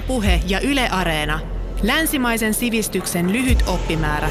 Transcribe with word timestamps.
Ylepuhe 0.00 0.40
ja 0.46 0.60
Yle 0.60 0.88
Areena. 0.88 1.40
Länsimaisen 1.82 2.54
sivistyksen 2.54 3.32
lyhyt 3.32 3.64
oppimäärä. 3.66 4.30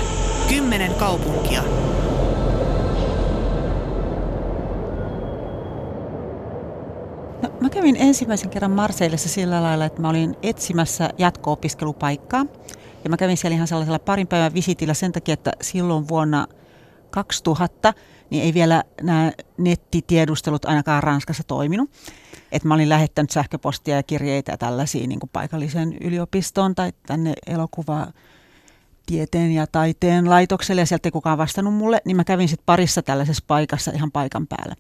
Kymmenen 0.49 0.93
kaupunkia. 0.93 1.63
No, 7.41 7.49
mä 7.61 7.69
kävin 7.69 7.95
ensimmäisen 7.95 8.49
kerran 8.49 8.71
Marseillessa 8.71 9.29
sillä 9.29 9.63
lailla, 9.63 9.85
että 9.85 10.01
mä 10.01 10.09
olin 10.09 10.35
etsimässä 10.43 11.09
jatko-opiskelupaikkaa. 11.17 12.45
Ja 13.03 13.09
mä 13.09 13.17
kävin 13.17 13.37
siellä 13.37 13.55
ihan 13.55 13.67
sellaisella 13.67 13.99
parin 13.99 14.27
päivän 14.27 14.53
visitillä 14.53 14.93
sen 14.93 15.11
takia, 15.11 15.33
että 15.33 15.51
silloin 15.61 16.07
vuonna 16.07 16.47
2000 17.09 17.93
niin 18.29 18.43
ei 18.43 18.53
vielä 18.53 18.83
nämä 19.01 19.31
nettitiedustelut 19.57 20.65
ainakaan 20.65 21.03
Ranskassa 21.03 21.43
toiminut. 21.43 21.89
Et 22.51 22.63
mä 22.63 22.73
olin 22.73 22.89
lähettänyt 22.89 23.31
sähköpostia 23.31 23.95
ja 23.95 24.03
kirjeitä 24.03 24.51
ja 24.51 24.57
tällaisia 24.57 25.07
niin 25.07 25.19
kuin 25.19 25.29
paikalliseen 25.33 25.97
yliopistoon 26.01 26.75
tai 26.75 26.91
tänne 27.07 27.33
elokuva 27.47 28.07
tieteen 29.05 29.51
ja 29.51 29.67
taiteen 29.67 30.29
laitokselle 30.29 30.81
ja 30.81 30.85
sieltä 30.85 31.07
ei 31.07 31.11
kukaan 31.11 31.37
vastannut 31.37 31.73
mulle, 31.73 32.01
niin 32.05 32.17
mä 32.17 32.23
kävin 32.23 32.47
sitten 32.47 32.65
parissa 32.65 33.01
tällaisessa 33.01 33.43
paikassa 33.47 33.91
ihan 33.91 34.11
paikan 34.11 34.47
päällä. 34.47 34.75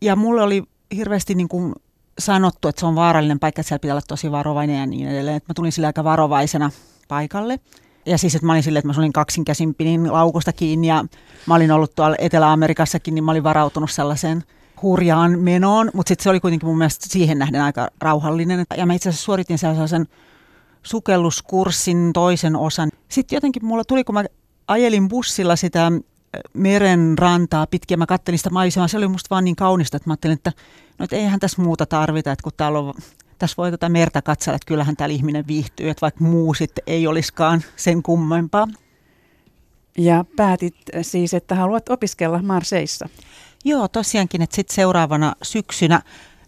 Ja 0.00 0.16
mulle 0.16 0.42
oli 0.42 0.62
hirveästi 0.96 1.34
niin 1.34 1.48
kuin 1.48 1.74
sanottu, 2.18 2.68
että 2.68 2.80
se 2.80 2.86
on 2.86 2.94
vaarallinen 2.94 3.40
paikka, 3.40 3.60
että 3.60 3.68
siellä 3.68 3.80
pitää 3.80 3.94
olla 3.94 4.02
tosi 4.08 4.30
varovainen 4.30 4.80
ja 4.80 4.86
niin 4.86 5.08
edelleen. 5.08 5.36
Että 5.36 5.50
mä 5.50 5.54
tulin 5.54 5.72
sillä 5.72 5.86
aika 5.86 6.04
varovaisena 6.04 6.70
paikalle. 7.08 7.60
Ja 8.06 8.18
siis, 8.18 8.34
että 8.34 8.46
mä 8.46 8.52
olin 8.52 8.62
silleen, 8.62 8.78
että 8.80 8.88
mä 8.88 9.00
olin 9.00 9.12
kaksin 9.12 9.44
käsin 9.44 9.74
pinin 9.74 10.12
laukusta 10.12 10.52
kiinni 10.52 10.86
ja 10.86 11.04
mä 11.46 11.54
olin 11.54 11.72
ollut 11.72 11.94
tuolla 11.94 12.16
Etelä-Amerikassakin, 12.18 13.14
niin 13.14 13.24
mä 13.24 13.30
olin 13.30 13.44
varautunut 13.44 13.90
sellaiseen 13.90 14.44
hurjaan 14.82 15.38
menoon, 15.38 15.90
mutta 15.94 16.08
sitten 16.08 16.22
se 16.22 16.30
oli 16.30 16.40
kuitenkin 16.40 16.68
mun 16.68 16.78
mielestä 16.78 17.06
siihen 17.08 17.38
nähden 17.38 17.62
aika 17.62 17.88
rauhallinen. 18.00 18.64
Ja 18.76 18.86
mä 18.86 18.94
itse 18.94 19.08
asiassa 19.08 19.24
suoritin 19.24 19.58
sellaisen 19.58 20.06
sukelluskurssin 20.82 22.10
toisen 22.12 22.56
osan. 22.56 22.90
Sitten 23.08 23.36
jotenkin 23.36 23.64
mulla 23.64 23.84
tuli, 23.84 24.04
kun 24.04 24.14
mä 24.14 24.24
ajelin 24.68 25.08
bussilla 25.08 25.56
sitä 25.56 25.92
meren 26.52 27.18
rantaa 27.18 27.66
pitkin 27.66 27.94
ja 27.94 27.98
mä 27.98 28.06
kattelin 28.06 28.38
sitä 28.38 28.50
maisemaa, 28.50 28.88
se 28.88 28.96
oli 28.96 29.08
musta 29.08 29.30
vaan 29.30 29.44
niin 29.44 29.56
kaunista, 29.56 29.96
että 29.96 30.10
mä 30.10 30.12
ajattelin, 30.12 30.34
että 30.34 30.52
no 30.98 31.04
et 31.04 31.12
eihän 31.12 31.40
tässä 31.40 31.62
muuta 31.62 31.86
tarvita, 31.86 32.32
että 32.32 32.42
kun 32.42 32.52
täällä 32.56 32.78
on 32.78 32.94
tässä 33.38 33.54
voi 33.56 33.70
tätä 33.70 33.88
merta 33.88 34.22
katsella, 34.22 34.56
että 34.56 34.66
kyllähän 34.66 34.96
täällä 34.96 35.14
ihminen 35.14 35.46
viihtyy, 35.46 35.90
että 35.90 36.00
vaikka 36.00 36.24
muu 36.24 36.54
sitten 36.54 36.84
ei 36.86 37.06
olisikaan 37.06 37.62
sen 37.76 38.02
kummempaa. 38.02 38.68
Ja 39.98 40.24
päätit 40.36 40.76
siis, 41.02 41.34
että 41.34 41.54
haluat 41.54 41.88
opiskella 41.88 42.42
Marseissa. 42.42 43.08
Joo, 43.64 43.88
tosiaankin, 43.88 44.42
että 44.42 44.56
sitten 44.56 44.74
seuraavana 44.74 45.32
syksynä 45.42 46.02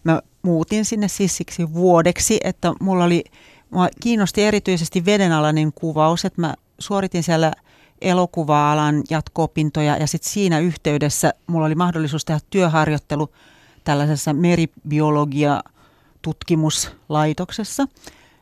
mä 0.04 0.22
muutin 0.42 0.84
sinne 0.84 1.08
siis 1.08 1.36
siksi 1.36 1.74
vuodeksi, 1.74 2.40
että 2.44 2.72
mulla 2.80 3.04
oli, 3.04 3.24
mua 3.70 3.88
kiinnosti 4.02 4.42
erityisesti 4.42 5.04
vedenalainen 5.04 5.72
kuvaus, 5.72 6.24
että 6.24 6.40
mä 6.40 6.54
suoritin 6.78 7.22
siellä 7.22 7.52
elokuva-alan 8.00 9.02
jatko-opintoja 9.10 9.96
ja 9.96 10.06
sitten 10.06 10.32
siinä 10.32 10.58
yhteydessä 10.58 11.34
mulla 11.46 11.66
oli 11.66 11.74
mahdollisuus 11.74 12.24
tehdä 12.24 12.40
työharjoittelu 12.50 13.30
tällaisessa 13.84 14.32
meribiologia 14.32 15.62
tutkimuslaitoksessa, 16.22 17.86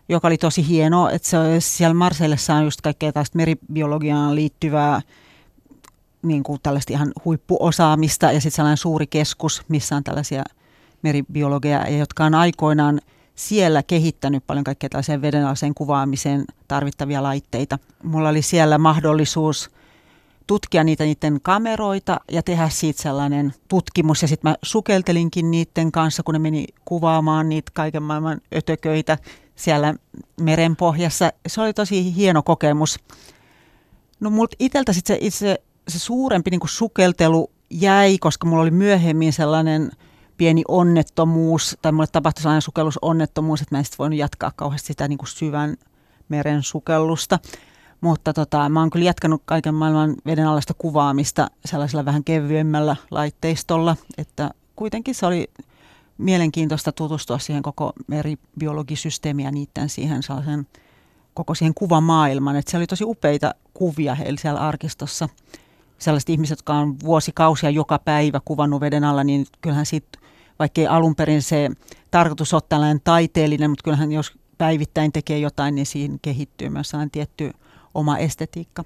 joka 0.09 0.29
oli 0.29 0.39
tosi 0.39 0.69
hieno, 0.69 1.09
että 1.09 1.29
se, 1.29 1.39
siellä 1.59 1.95
Marseillessa 1.95 2.55
on 2.55 2.65
just 2.65 2.81
kaikkea 2.81 3.13
tästä 3.13 3.37
meribiologiaan 3.37 4.35
liittyvää 4.35 5.01
niin 6.25 6.43
kuin 6.43 6.61
tällaista 6.63 6.93
ihan 6.93 7.13
huippuosaamista 7.25 8.27
ja 8.27 8.41
sitten 8.41 8.57
sellainen 8.57 8.77
suuri 8.77 9.07
keskus, 9.07 9.63
missä 9.69 9.97
on 9.97 10.05
tällaisia 10.05 10.45
meribiologeja, 11.03 11.89
jotka 11.89 12.25
on 12.25 12.35
aikoinaan 12.35 13.01
siellä 13.35 13.83
kehittänyt 13.83 14.47
paljon 14.47 14.65
kaikkea 14.65 14.89
tällaiseen 14.89 15.23
vedenalaiseen 15.23 15.75
kuvaamiseen 15.75 16.45
tarvittavia 16.69 17.23
laitteita. 17.23 17.79
Mulla 18.03 18.29
oli 18.29 18.43
siellä 18.43 18.79
mahdollisuus 18.79 19.71
tutkia 20.47 20.85
niitä 20.85 21.05
niiden 21.05 21.41
kameroita 21.43 22.21
ja 22.31 22.43
tehdä 22.43 22.69
siitä 22.69 23.03
sellainen 23.03 23.55
tutkimus. 23.69 24.23
Ja 24.23 24.29
sitten 24.29 24.51
mä 24.51 24.57
sukeltelinkin 24.63 25.51
niiden 25.51 25.93
kanssa, 25.93 26.23
kun 26.23 26.33
ne 26.33 26.39
meni 26.39 26.67
kuvaamaan 26.85 27.49
niitä 27.49 27.71
kaiken 27.75 28.03
maailman 28.03 28.41
ötököitä 28.57 29.19
siellä 29.57 29.95
merenpohjassa. 30.41 31.33
Se 31.47 31.61
oli 31.61 31.73
tosi 31.73 32.17
hieno 32.17 32.43
kokemus. 32.43 32.99
No 34.21 34.31
multa 34.31 34.57
iteltä 34.59 34.93
sitten 34.93 35.17
se 35.17 35.27
itse 35.27 35.63
se 35.89 35.99
suurempi 35.99 36.51
niin 36.51 36.61
kuin 36.61 36.71
sukeltelu 36.71 37.51
jäi, 37.71 38.19
koska 38.19 38.47
mulla 38.47 38.63
oli 38.63 38.71
myöhemmin 38.71 39.33
sellainen 39.33 39.91
pieni 40.37 40.63
onnettomuus, 40.69 41.79
tai 41.83 41.93
mulle 41.93 42.07
tapahtui 42.07 42.43
sellainen 42.43 42.63
sukellusonnettomuus, 42.63 43.63
että 43.63 43.75
mä 43.75 43.79
en 43.79 43.85
sitten 43.85 43.99
voinut 43.99 44.19
jatkaa 44.19 44.53
kauheasti 44.57 44.87
sitä 44.87 45.09
niin 45.09 45.19
kuin 45.19 45.29
syvän 45.29 45.77
meren 46.29 46.63
sukellusta. 46.63 47.39
Mutta 48.01 48.33
tota, 48.33 48.69
mä 48.69 48.81
oon 48.81 48.91
kyllä 48.91 49.07
jatkanut 49.07 49.43
kaiken 49.45 49.75
maailman 49.75 50.15
vedenalaista 50.27 50.75
kuvaamista 50.75 51.47
sellaisella 51.65 52.05
vähän 52.05 52.25
kevyemmällä 52.25 52.97
laitteistolla, 53.11 53.97
että 54.19 54.51
kuitenkin 54.77 55.15
se 55.15 55.27
oli 55.27 55.51
mielenkiintoista 56.19 56.93
tutustua 56.93 57.39
siihen 57.39 57.63
koko 57.63 57.93
meribiologisysteemiin 58.07 59.45
ja 59.45 59.53
niiden 59.53 59.89
siihen 59.89 60.23
sellaisen 60.23 60.67
koko 61.35 61.55
siihen 61.55 61.75
kuvamaailman. 61.75 62.57
Että 62.57 62.71
se 62.71 62.77
oli 62.77 62.87
tosi 62.87 63.05
upeita 63.05 63.55
kuvia 63.75 64.15
heillä 64.15 64.41
siellä 64.41 64.61
arkistossa 64.61 65.29
sellaiset 65.99 66.31
ihmiset, 66.31 66.59
jotka 66.59 66.75
on 66.75 67.01
vuosikausia 67.05 67.71
joka 67.71 67.99
päivä 67.99 68.41
kuvannut 68.45 68.81
veden 68.81 69.05
alla, 69.05 69.25
niin 69.25 69.47
kyllähän 69.61 69.87
siitä, 69.87 70.19
vaikkei 70.59 70.87
alun 70.87 71.15
perin 71.15 71.43
se 71.43 71.71
tarkoitus 72.11 72.55
ole 72.55 72.63
tällainen 72.69 73.01
taiteellinen, 73.05 73.71
mutta 73.71 73.83
kyllähän 73.85 74.13
jos 74.13 74.33
päivittäin 74.59 75.13
tekee 75.13 75.39
jotain, 75.39 75.75
niin 75.75 75.87
siinä 75.87 76.19
kehittyy 76.23 76.69
myös 76.69 76.89
sellainen 76.89 77.11
tietty 77.11 77.51
oma 77.95 78.19
estetiikka. 78.19 78.85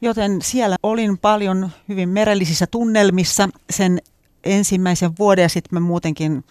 Joten 0.00 0.42
siellä 0.42 0.76
olin 0.82 1.18
paljon 1.18 1.70
hyvin 1.88 2.08
merellisissä 2.08 2.66
tunnelmissa 2.66 3.48
sen 3.70 3.98
ensimmäisen 4.44 5.10
vuoden 5.18 5.42
ja 5.42 5.48
sitten 5.48 5.76
mä 5.76 5.80
muutenkin 5.80 6.44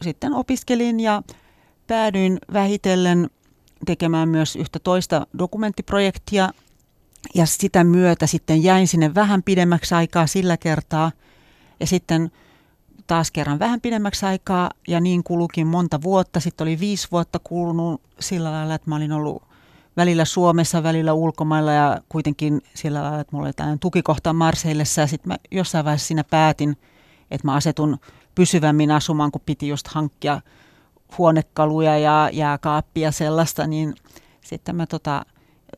sitten 0.00 0.34
opiskelin 0.34 1.00
ja 1.00 1.22
päädyin 1.86 2.38
vähitellen 2.52 3.30
tekemään 3.86 4.28
myös 4.28 4.56
yhtä 4.56 4.78
toista 4.78 5.26
dokumenttiprojektia, 5.38 6.50
ja 7.34 7.46
sitä 7.46 7.84
myötä 7.84 8.26
sitten 8.26 8.62
jäin 8.62 8.88
sinne 8.88 9.14
vähän 9.14 9.42
pidemmäksi 9.42 9.94
aikaa 9.94 10.26
sillä 10.26 10.56
kertaa. 10.56 11.12
Ja 11.80 11.86
sitten 11.86 12.30
taas 13.06 13.30
kerran 13.30 13.58
vähän 13.58 13.80
pidemmäksi 13.80 14.26
aikaa 14.26 14.70
ja 14.88 15.00
niin 15.00 15.24
kulukin 15.24 15.66
monta 15.66 16.02
vuotta. 16.02 16.40
Sitten 16.40 16.64
oli 16.64 16.80
viisi 16.80 17.08
vuotta 17.12 17.38
kulunut 17.38 18.02
sillä 18.20 18.52
lailla, 18.52 18.74
että 18.74 18.90
mä 18.90 18.96
olin 18.96 19.12
ollut 19.12 19.42
välillä 19.96 20.24
Suomessa, 20.24 20.82
välillä 20.82 21.12
ulkomailla 21.12 21.72
ja 21.72 22.00
kuitenkin 22.08 22.60
sillä 22.74 23.02
lailla, 23.02 23.20
että 23.20 23.36
mulla 23.36 23.46
oli 23.46 23.52
tällainen 23.52 23.78
tukikohta 23.78 24.32
Marseillessa. 24.32 25.00
Ja 25.00 25.06
sitten 25.06 25.28
mä 25.28 25.36
jossain 25.50 25.84
vaiheessa 25.84 26.06
siinä 26.06 26.24
päätin, 26.24 26.76
että 27.30 27.46
mä 27.46 27.54
asetun 27.54 27.98
pysyvämmin 28.34 28.90
asumaan, 28.90 29.32
kun 29.32 29.42
piti 29.46 29.68
just 29.68 29.88
hankkia 29.88 30.40
huonekaluja 31.18 31.98
ja 31.98 32.30
jääkaappia 32.32 33.12
sellaista, 33.12 33.66
niin 33.66 33.94
sitten 34.40 34.76
mä 34.76 34.86
tota, 34.86 35.26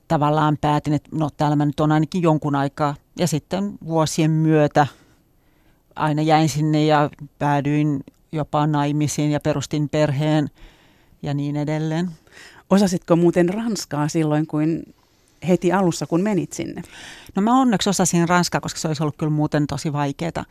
tavallaan 0.09 0.59
päätin, 0.61 0.93
että 0.93 1.11
no 1.13 1.31
täällä 1.37 1.57
mä 1.57 1.65
nyt 1.65 1.81
on 1.81 1.93
ainakin 1.93 2.23
jonkun 2.23 2.55
aikaa. 2.55 2.95
Ja 3.19 3.27
sitten 3.27 3.79
vuosien 3.87 4.31
myötä 4.31 4.87
aina 5.97 6.23
jäin 6.23 6.49
sinne 6.49 6.85
ja 6.85 7.11
päädyin 7.39 8.05
jopa 8.33 8.67
naimisiin 8.67 9.31
ja 9.31 9.41
perustin 9.41 9.89
perheen 9.89 10.51
ja 11.23 11.35
niin 11.35 11.57
edelleen. 11.57 12.11
Osasitko 12.71 13.17
muuten 13.17 13.49
ranskaa 13.49 14.09
silloin, 14.09 14.47
kun 14.47 14.83
heti 15.49 15.73
alussa, 15.73 16.07
kun 16.07 16.21
menit 16.21 16.53
sinne? 16.53 16.83
No 17.35 17.43
mä 17.43 17.61
onneksi 17.61 17.91
osasin 17.91 18.29
ranskaa, 18.29 18.61
koska 18.61 18.81
se 18.81 18.89
olisi 18.89 19.03
ollut 19.03 19.17
kyllä 19.17 19.33
muuten 19.33 19.67
tosi 19.67 19.93
vaikeaa 19.93 20.45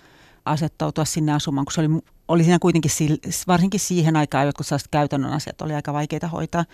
asettautua 0.45 1.05
sinne 1.05 1.33
asumaan, 1.33 1.65
kun 1.65 1.73
se 1.73 1.81
oli, 1.81 1.89
oli 2.27 2.43
siinä 2.43 2.59
kuitenkin, 2.59 2.91
varsinkin 3.47 3.79
siihen 3.79 4.15
aikaan 4.15 4.45
jotkut 4.45 4.67
sellaiset 4.67 4.87
käytännön 4.91 5.33
asiat 5.33 5.61
oli 5.61 5.73
aika 5.73 5.93
vaikeita 5.93 6.27
hoitaa 6.27 6.65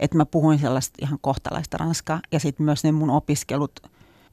että 0.00 0.16
mä 0.16 0.26
puhuin 0.26 0.58
sellaista 0.58 0.98
ihan 1.02 1.18
kohtalaista 1.20 1.76
ranskaa. 1.76 2.20
Ja 2.32 2.40
sitten 2.40 2.64
myös 2.66 2.84
ne 2.84 2.92
mun 2.92 3.10
opiskelut, 3.10 3.80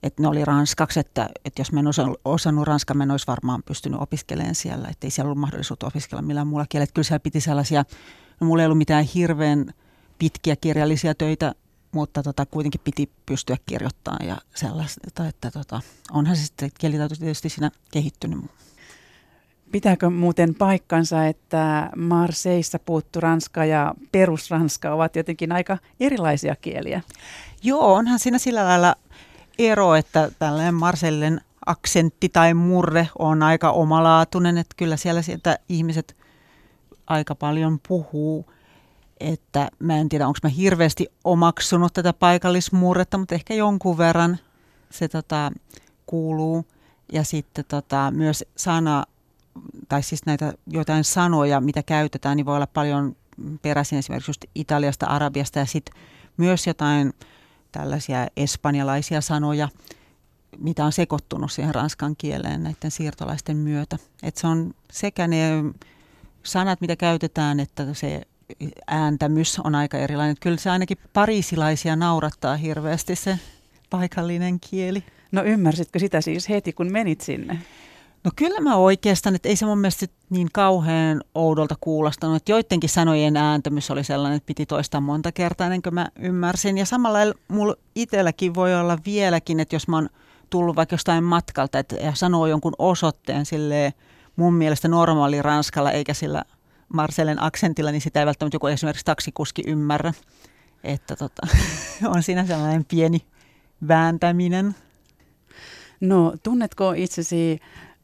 että 0.03 0.21
ne 0.21 0.27
oli 0.27 0.45
ranskaksi, 0.45 0.99
että, 0.99 1.29
että 1.45 1.61
jos 1.61 1.71
mä 1.71 1.79
en 1.79 1.87
osa, 1.87 2.07
osannut 2.25 2.67
ranskaa, 2.67 2.95
mä 2.95 3.03
en 3.03 3.11
olisi 3.11 3.27
varmaan 3.27 3.63
pystynyt 3.63 4.01
opiskelemaan 4.01 4.55
siellä. 4.55 4.87
Että 4.87 5.07
ei 5.07 5.11
siellä 5.11 5.27
ollut 5.27 5.39
mahdollisuutta 5.39 5.87
opiskella 5.87 6.21
millään 6.21 6.47
muulla 6.47 6.65
kielellä. 6.69 6.83
Että 6.83 6.93
kyllä 6.93 7.05
siellä 7.05 7.19
piti 7.19 7.41
sellaisia, 7.41 7.85
no 8.41 8.47
mulla 8.47 8.61
ei 8.61 8.65
ollut 8.65 8.77
mitään 8.77 9.03
hirveän 9.03 9.73
pitkiä 10.19 10.55
kirjallisia 10.55 11.15
töitä, 11.15 11.55
mutta 11.91 12.23
tota, 12.23 12.45
kuitenkin 12.45 12.81
piti 12.83 13.09
pystyä 13.25 13.57
kirjoittamaan 13.65 14.27
ja 14.27 14.37
sellaista, 14.55 15.27
että 15.27 15.51
tota, 15.51 15.81
onhan 16.11 16.35
se 16.35 16.45
sitten 16.45 16.69
kielitaito 16.79 17.15
tietysti 17.15 17.49
siinä 17.49 17.71
kehittynyt. 17.91 18.39
Pitääkö 19.73 20.09
muuten 20.09 20.55
paikkansa, 20.55 21.25
että 21.25 21.89
Marseissa 21.95 22.79
puuttu 22.79 23.19
ranska 23.19 23.65
ja 23.65 23.93
perusranska 24.11 24.93
ovat 24.93 25.15
jotenkin 25.15 25.51
aika 25.51 25.77
erilaisia 25.99 26.55
kieliä? 26.55 27.01
Joo, 27.63 27.93
onhan 27.93 28.19
siinä 28.19 28.37
sillä 28.37 28.65
lailla 28.65 28.95
ero, 29.59 29.95
että 29.95 30.31
tällainen 30.39 30.73
Marsellen 30.75 31.41
aksentti 31.65 32.29
tai 32.29 32.53
murre 32.53 33.09
on 33.19 33.43
aika 33.43 33.71
omalaatuinen, 33.71 34.57
että 34.57 34.75
kyllä 34.77 34.97
siellä 34.97 35.21
sieltä 35.21 35.59
ihmiset 35.69 36.17
aika 37.07 37.35
paljon 37.35 37.79
puhuu. 37.87 38.45
että 39.19 39.69
mä 39.79 39.97
en 39.97 40.09
tiedä, 40.09 40.27
onko 40.27 40.39
mä 40.43 40.49
hirveästi 40.49 41.07
omaksunut 41.23 41.93
tätä 41.93 42.13
paikallismurretta, 42.13 43.17
mutta 43.17 43.35
ehkä 43.35 43.53
jonkun 43.53 43.97
verran 43.97 44.37
se 44.89 45.07
tota, 45.07 45.51
kuuluu. 46.05 46.65
Ja 47.13 47.23
sitten 47.23 47.65
tota, 47.67 48.11
myös 48.11 48.45
sana, 48.55 49.03
tai 49.89 50.03
siis 50.03 50.25
näitä 50.25 50.53
jotain 50.67 51.03
sanoja, 51.03 51.61
mitä 51.61 51.83
käytetään, 51.83 52.37
niin 52.37 52.45
voi 52.45 52.55
olla 52.55 52.67
paljon 52.67 53.15
peräisin 53.61 53.99
esimerkiksi 53.99 54.29
just 54.29 54.45
Italiasta, 54.55 55.05
Arabiasta 55.05 55.59
ja 55.59 55.65
sitten 55.65 55.95
myös 56.37 56.67
jotain 56.67 57.13
tällaisia 57.71 58.27
espanjalaisia 58.37 59.21
sanoja, 59.21 59.69
mitä 60.57 60.85
on 60.85 60.91
sekoittunut 60.91 61.51
siihen 61.51 61.75
ranskan 61.75 62.15
kieleen 62.17 62.63
näiden 62.63 62.91
siirtolaisten 62.91 63.57
myötä. 63.57 63.97
Et 64.23 64.37
se 64.37 64.47
on 64.47 64.73
sekä 64.91 65.27
ne 65.27 65.49
sanat, 66.43 66.81
mitä 66.81 66.95
käytetään, 66.95 67.59
että 67.59 67.93
se 67.93 68.21
ääntämys 68.87 69.59
on 69.59 69.75
aika 69.75 69.97
erilainen. 69.97 70.35
Kyllä 70.39 70.57
se 70.57 70.69
ainakin 70.69 70.97
parisilaisia 71.13 71.95
naurattaa 71.95 72.55
hirveästi 72.55 73.15
se 73.15 73.39
paikallinen 73.89 74.59
kieli. 74.59 75.03
No 75.31 75.43
ymmärsitkö 75.43 75.99
sitä 75.99 76.21
siis 76.21 76.49
heti, 76.49 76.73
kun 76.73 76.91
menit 76.91 77.21
sinne? 77.21 77.59
No 78.23 78.31
kyllä 78.35 78.59
mä 78.59 78.75
oikeastaan, 78.75 79.35
että 79.35 79.49
ei 79.49 79.55
se 79.55 79.65
mun 79.65 79.77
mielestä 79.77 80.05
niin 80.29 80.49
kauhean 80.53 81.21
oudolta 81.35 81.75
kuulostanut. 81.81 82.35
Että 82.35 82.51
joidenkin 82.51 82.89
sanojen 82.89 83.37
ääntämys 83.37 83.91
oli 83.91 84.03
sellainen, 84.03 84.37
että 84.37 84.47
piti 84.47 84.65
toistaa 84.65 85.01
monta 85.01 85.31
kertaa 85.31 85.67
ennen 85.67 85.81
kuin 85.81 85.93
mä 85.93 86.07
ymmärsin. 86.19 86.77
Ja 86.77 86.85
samalla 86.85 87.19
mulla 87.47 87.75
itselläkin 87.95 88.55
voi 88.55 88.75
olla 88.75 88.97
vieläkin, 89.05 89.59
että 89.59 89.75
jos 89.75 89.87
mä 89.87 89.97
oon 89.97 90.09
tullut 90.49 90.75
vaikka 90.75 90.93
jostain 90.93 91.23
matkalta 91.23 91.79
että, 91.79 91.95
ja 91.95 92.13
sanoo 92.15 92.47
jonkun 92.47 92.73
osoitteen 92.79 93.45
sille 93.45 93.93
mun 94.35 94.53
mielestä 94.53 94.87
normaali 94.87 95.41
ranskalla 95.41 95.91
eikä 95.91 96.13
sillä 96.13 96.43
Marcellen 96.93 97.41
aksentilla, 97.41 97.91
niin 97.91 98.01
sitä 98.01 98.19
ei 98.19 98.25
välttämättä 98.25 98.55
joku 98.55 98.67
esimerkiksi 98.67 99.05
taksikuski 99.05 99.63
ymmärrä. 99.67 100.13
Että 100.83 101.15
tota, 101.15 101.47
on 102.15 102.23
siinä 102.23 102.45
sellainen 102.45 102.85
pieni 102.85 103.19
vääntäminen. 103.87 104.75
No, 106.01 106.33
tunnetko 106.43 106.93
itsesi 106.97 107.59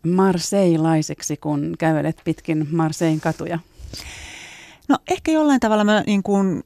marseilaiseksi, 0.08 1.38
kun 1.38 1.76
kävelet 1.80 2.22
pitkin 2.26 2.68
Marsein 2.72 3.20
katuja? 3.20 3.60
No 4.88 4.98
ehkä 5.12 5.32
jollain 5.32 5.60
tavalla 5.60 5.84
mä 5.84 6.04
niin 6.08 6.24
kuin, 6.24 6.64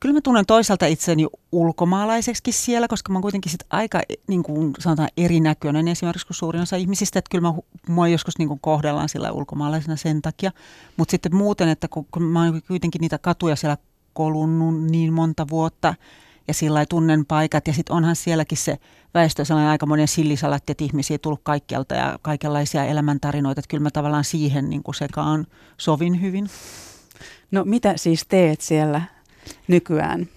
kyllä 0.00 0.12
mä 0.12 0.20
tunnen 0.20 0.46
toisaalta 0.46 0.86
itseni 0.86 1.26
ulkomaalaiseksi 1.52 2.52
siellä, 2.52 2.88
koska 2.88 3.12
mä 3.12 3.16
oon 3.16 3.22
kuitenkin 3.22 3.52
sit 3.52 3.64
aika 3.70 4.02
niin 4.26 4.42
kuin 4.42 4.72
sanotaan 4.78 5.08
erinäköinen 5.16 5.88
esimerkiksi 5.88 6.26
kuin 6.26 6.36
suurin 6.36 6.62
osa 6.62 6.76
ihmisistä, 6.76 7.18
että 7.18 7.28
kyllä 7.30 7.48
mä, 7.48 7.54
mua 7.88 8.08
joskus 8.08 8.38
niin 8.38 8.48
kuin 8.48 8.60
kohdellaan 8.60 9.08
sillä 9.08 9.32
ulkomaalaisena 9.32 9.96
sen 9.96 10.22
takia, 10.22 10.50
mutta 10.96 11.10
sitten 11.10 11.36
muuten, 11.36 11.68
että 11.68 11.88
kun, 11.88 12.06
kun 12.10 12.22
mä 12.22 12.44
oon 12.44 12.62
kuitenkin 12.68 13.00
niitä 13.00 13.18
katuja 13.18 13.56
siellä 13.56 13.76
kolunnut 14.12 14.82
niin 14.90 15.12
monta 15.12 15.46
vuotta, 15.50 15.94
ja 16.48 16.54
sillä 16.54 16.86
tunnen 16.86 17.26
paikat. 17.26 17.66
Ja 17.66 17.72
sitten 17.72 17.96
onhan 17.96 18.16
sielläkin 18.16 18.58
se 18.58 18.78
väestö 19.14 19.44
sellainen 19.44 19.70
aika 19.70 19.86
monen 19.86 20.08
sillisalatti, 20.08 20.72
että 20.72 20.84
ihmisiä 20.84 21.18
tullut 21.18 21.40
kaikkialta 21.42 21.94
ja 21.94 22.18
kaikenlaisia 22.22 22.84
elämäntarinoita. 22.84 23.60
Että 23.60 23.68
kyllä 23.68 23.82
mä 23.82 23.90
tavallaan 23.90 24.24
siihen 24.24 24.70
niin 24.70 24.82
kuin 24.82 24.94
sekaan 24.94 25.46
sovin 25.78 26.20
hyvin. 26.20 26.50
No 27.50 27.64
mitä 27.64 27.92
siis 27.96 28.24
teet 28.28 28.60
siellä 28.60 29.02
nykyään? 29.68 30.28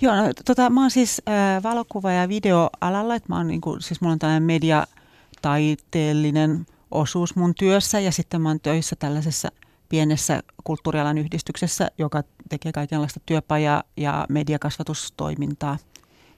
Joo, 0.00 0.16
no, 0.16 0.32
tota, 0.44 0.70
mä 0.70 0.80
oon 0.80 0.90
siis 0.90 1.22
äh, 1.28 1.62
valokuva- 1.62 2.12
ja 2.12 2.28
videoalalla, 2.28 3.14
että 3.14 3.28
mä 3.28 3.36
oon 3.36 3.46
niin 3.46 3.60
kuin, 3.60 3.82
siis 3.82 4.00
mulla 4.00 4.12
on 4.12 4.18
tällainen 4.18 4.42
mediataiteellinen 4.42 6.66
osuus 6.90 7.36
mun 7.36 7.54
työssä 7.54 8.00
ja 8.00 8.12
sitten 8.12 8.42
mä 8.42 8.48
oon 8.48 8.60
töissä 8.60 8.96
tällaisessa 8.96 9.48
pienessä 9.94 10.42
kulttuurialan 10.64 11.18
yhdistyksessä, 11.18 11.90
joka 11.98 12.22
tekee 12.48 12.72
kaikenlaista 12.72 13.20
työpajaa 13.26 13.82
ja 13.96 14.26
mediakasvatustoimintaa 14.28 15.78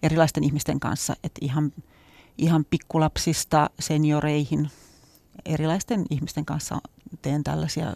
erilaisten 0.03 0.45
ihmisten 0.45 0.81
kanssa, 0.81 1.17
että 1.25 1.39
ihan, 1.41 1.73
ihan 2.39 2.65
pikkulapsista 2.71 3.71
senioreihin 3.79 4.71
erilaisten 5.47 6.05
ihmisten 6.11 6.45
kanssa 6.45 6.79
teen 7.23 7.45
tällaisia 7.45 7.93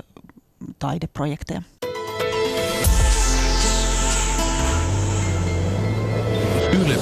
taideprojekteja. 0.79 1.63
Yle 6.73 6.97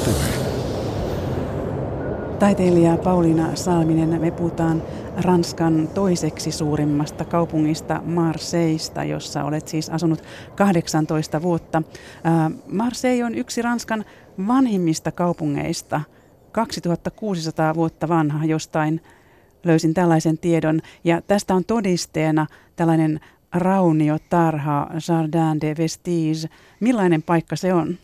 Taiteilija 2.39 2.97
Pauliina 2.97 3.57
Salminen, 3.57 4.21
me 4.21 4.31
puhutaan 4.31 4.83
Ranskan 5.19 5.89
toiseksi 5.95 6.53
suurimmasta 6.53 7.25
kaupungista 7.25 8.03
Marseista, 8.05 9.05
jossa 9.05 9.45
olet 9.45 9.69
siis 9.69 9.91
asunut 9.91 10.23
18 10.57 11.43
vuotta. 11.43 11.83
Marseille 12.73 13.25
on 13.25 13.35
yksi 13.35 13.63
Ranskan 13.63 14.05
vanhimmista 14.47 15.13
kaupungeista, 15.13 16.01
2600 16.53 17.75
vuotta 17.75 18.09
vanha 18.09 18.45
jostain 18.45 19.01
löysin 19.65 19.95
tällaisen 19.95 20.39
tiedon. 20.39 20.81
Ja 21.05 21.23
tästä 21.23 21.55
on 21.55 21.65
todisteena 21.65 22.47
tällainen 22.77 23.21
rauniotarha, 23.53 24.91
Jardin 25.09 25.61
de 25.61 25.75
Vestige. 25.79 26.49
Millainen 26.81 27.23
paikka 27.23 27.57
se 27.57 27.75
on? 27.75 27.99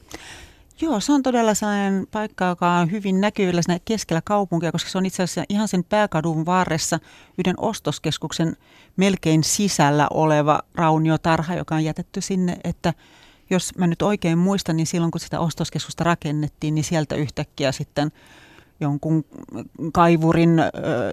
Joo, 0.81 1.01
se 1.01 1.13
on 1.13 1.23
todella 1.23 1.55
sellainen 1.55 2.07
paikka, 2.11 2.45
joka 2.45 2.73
on 2.73 2.91
hyvin 2.91 3.21
näkyvillä 3.21 3.63
siinä 3.63 3.79
keskellä 3.85 4.23
kaupunkia, 4.25 4.73
koska 4.73 4.91
se 4.91 4.99
on 4.99 5.07
itse 5.07 5.23
asiassa 5.23 5.45
ihan 5.49 5.69
sen 5.69 5.85
pääkadun 5.85 6.47
varressa 6.47 6.99
yhden 7.39 7.55
ostoskeskuksen 7.59 8.57
melkein 8.97 9.45
sisällä 9.45 10.07
oleva 10.11 10.61
rauniotarha, 10.75 11.55
joka 11.55 11.75
on 11.75 11.85
jätetty 11.85 12.21
sinne, 12.21 12.57
että 12.65 12.95
jos 13.51 13.79
mä 13.79 13.87
nyt 13.87 14.03
oikein 14.03 14.39
muistan, 14.39 14.77
niin 14.77 14.87
silloin 14.87 15.11
kun 15.11 15.21
sitä 15.21 15.41
ostoskeskusta 15.41 16.05
rakennettiin, 16.05 16.75
niin 16.75 16.85
sieltä 16.85 17.15
yhtäkkiä 17.15 17.73
sitten– 17.73 18.13
jonkun 18.81 19.25
kaivurin 19.93 20.51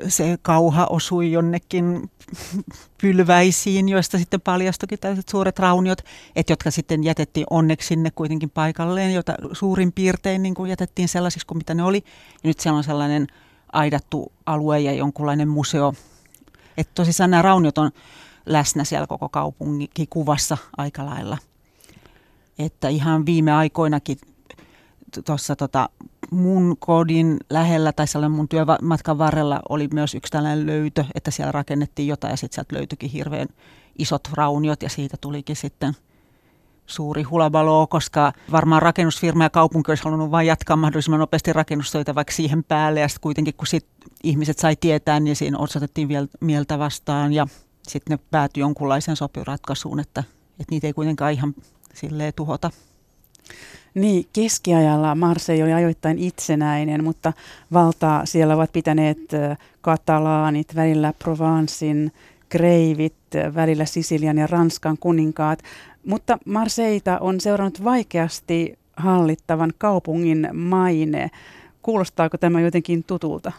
se 0.07 0.37
kauha 0.41 0.85
osui 0.85 1.31
jonnekin 1.31 2.11
pylväisiin, 3.01 3.89
joista 3.89 4.17
sitten 4.17 4.41
paljastuikin 4.41 4.99
tällaiset 4.99 5.29
suuret 5.29 5.59
rauniot, 5.59 6.01
että 6.35 6.51
jotka 6.51 6.71
sitten 6.71 7.03
jätettiin 7.03 7.45
onneksi 7.49 7.87
sinne 7.87 8.11
kuitenkin 8.11 8.49
paikalleen, 8.49 9.13
jota 9.13 9.35
suurin 9.53 9.91
piirtein 9.91 10.43
niin 10.43 10.53
kuin 10.53 10.69
jätettiin 10.69 11.07
sellaisiksi 11.07 11.47
kuin 11.47 11.57
mitä 11.57 11.73
ne 11.73 11.83
oli. 11.83 12.03
Ja 12.43 12.47
nyt 12.47 12.59
siellä 12.59 12.77
on 12.77 12.83
sellainen 12.83 13.27
aidattu 13.71 14.31
alue 14.45 14.79
ja 14.79 14.93
jonkunlainen 14.93 15.47
museo. 15.47 15.93
Että 16.77 16.91
tosissaan 16.95 17.31
nämä 17.31 17.41
rauniot 17.41 17.77
on 17.77 17.91
läsnä 18.45 18.83
siellä 18.83 19.07
koko 19.07 19.29
kaupungin 19.29 19.89
kuvassa 20.09 20.57
aika 20.77 21.05
lailla. 21.05 21.37
Että 22.59 22.89
ihan 22.89 23.25
viime 23.25 23.51
aikoinakin 23.51 24.17
tuossa 25.25 25.55
tota, 25.55 25.89
mun 26.31 26.75
kodin 26.79 27.37
lähellä 27.49 27.91
tai 27.91 28.07
sellainen 28.07 28.35
mun 28.35 28.47
työmatkan 28.47 29.17
varrella 29.17 29.59
oli 29.69 29.87
myös 29.93 30.15
yksi 30.15 30.31
tällainen 30.31 30.65
löytö, 30.65 31.05
että 31.15 31.31
siellä 31.31 31.51
rakennettiin 31.51 32.07
jotain 32.07 32.31
ja 32.31 32.37
sitten 32.37 32.55
sieltä 32.55 32.75
löytyikin 32.75 33.09
hirveän 33.09 33.47
isot 33.99 34.29
rauniot 34.33 34.83
ja 34.83 34.89
siitä 34.89 35.17
tulikin 35.21 35.55
sitten 35.55 35.93
suuri 36.85 37.23
hulabalo, 37.23 37.87
koska 37.87 38.33
varmaan 38.51 38.81
rakennusfirma 38.81 39.43
ja 39.43 39.49
kaupunki 39.49 39.91
olisi 39.91 40.03
halunnut 40.03 40.31
vain 40.31 40.47
jatkaa 40.47 40.75
mahdollisimman 40.75 41.19
nopeasti 41.19 41.53
rakennustöitä 41.53 42.15
vaikka 42.15 42.33
siihen 42.33 42.63
päälle 42.63 42.99
ja 42.99 43.07
sitten 43.07 43.21
kuitenkin 43.21 43.53
kun 43.53 43.67
sit 43.67 43.87
ihmiset 44.23 44.59
sai 44.59 44.75
tietää, 44.75 45.19
niin 45.19 45.35
siinä 45.35 45.57
osoitettiin 45.57 46.07
mieltä 46.39 46.79
vastaan 46.79 47.33
ja 47.33 47.47
sitten 47.87 48.17
ne 48.17 48.23
päätyi 48.31 48.61
jonkunlaiseen 48.61 49.17
sopiratkaisuun, 49.17 49.99
että, 49.99 50.23
että 50.59 50.71
niitä 50.71 50.87
ei 50.87 50.93
kuitenkaan 50.93 51.33
ihan 51.33 51.55
silleen 51.93 52.33
tuhota. 52.35 52.71
Niin, 53.93 54.25
keskiajalla 54.33 55.15
Marseille 55.15 55.63
oli 55.63 55.73
ajoittain 55.73 56.19
itsenäinen, 56.19 57.03
mutta 57.03 57.33
valtaa 57.73 58.25
siellä 58.25 58.55
ovat 58.55 58.71
pitäneet 58.71 59.17
katalaanit, 59.81 60.75
välillä 60.75 61.13
Provancein 61.19 62.11
kreivit, 62.49 63.13
välillä 63.55 63.85
Sisilian 63.85 64.37
ja 64.37 64.47
Ranskan 64.47 64.97
kuninkaat. 64.97 65.59
Mutta 66.05 66.37
Marseita 66.45 67.19
on 67.19 67.41
seurannut 67.41 67.83
vaikeasti 67.83 68.79
hallittavan 68.97 69.73
kaupungin 69.77 70.49
maine. 70.53 71.31
Kuulostaako 71.81 72.37
tämä 72.37 72.61
jotenkin 72.61 73.03
tutulta? 73.03 73.51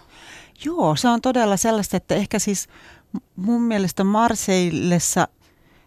Joo, 0.65 0.97
se 0.97 1.09
on 1.09 1.21
todella 1.21 1.57
sellaista, 1.57 1.97
että 1.97 2.15
ehkä 2.15 2.39
siis 2.39 2.69
mun 3.37 3.63
mielestä 3.63 4.05
Marseillessa 4.05 5.29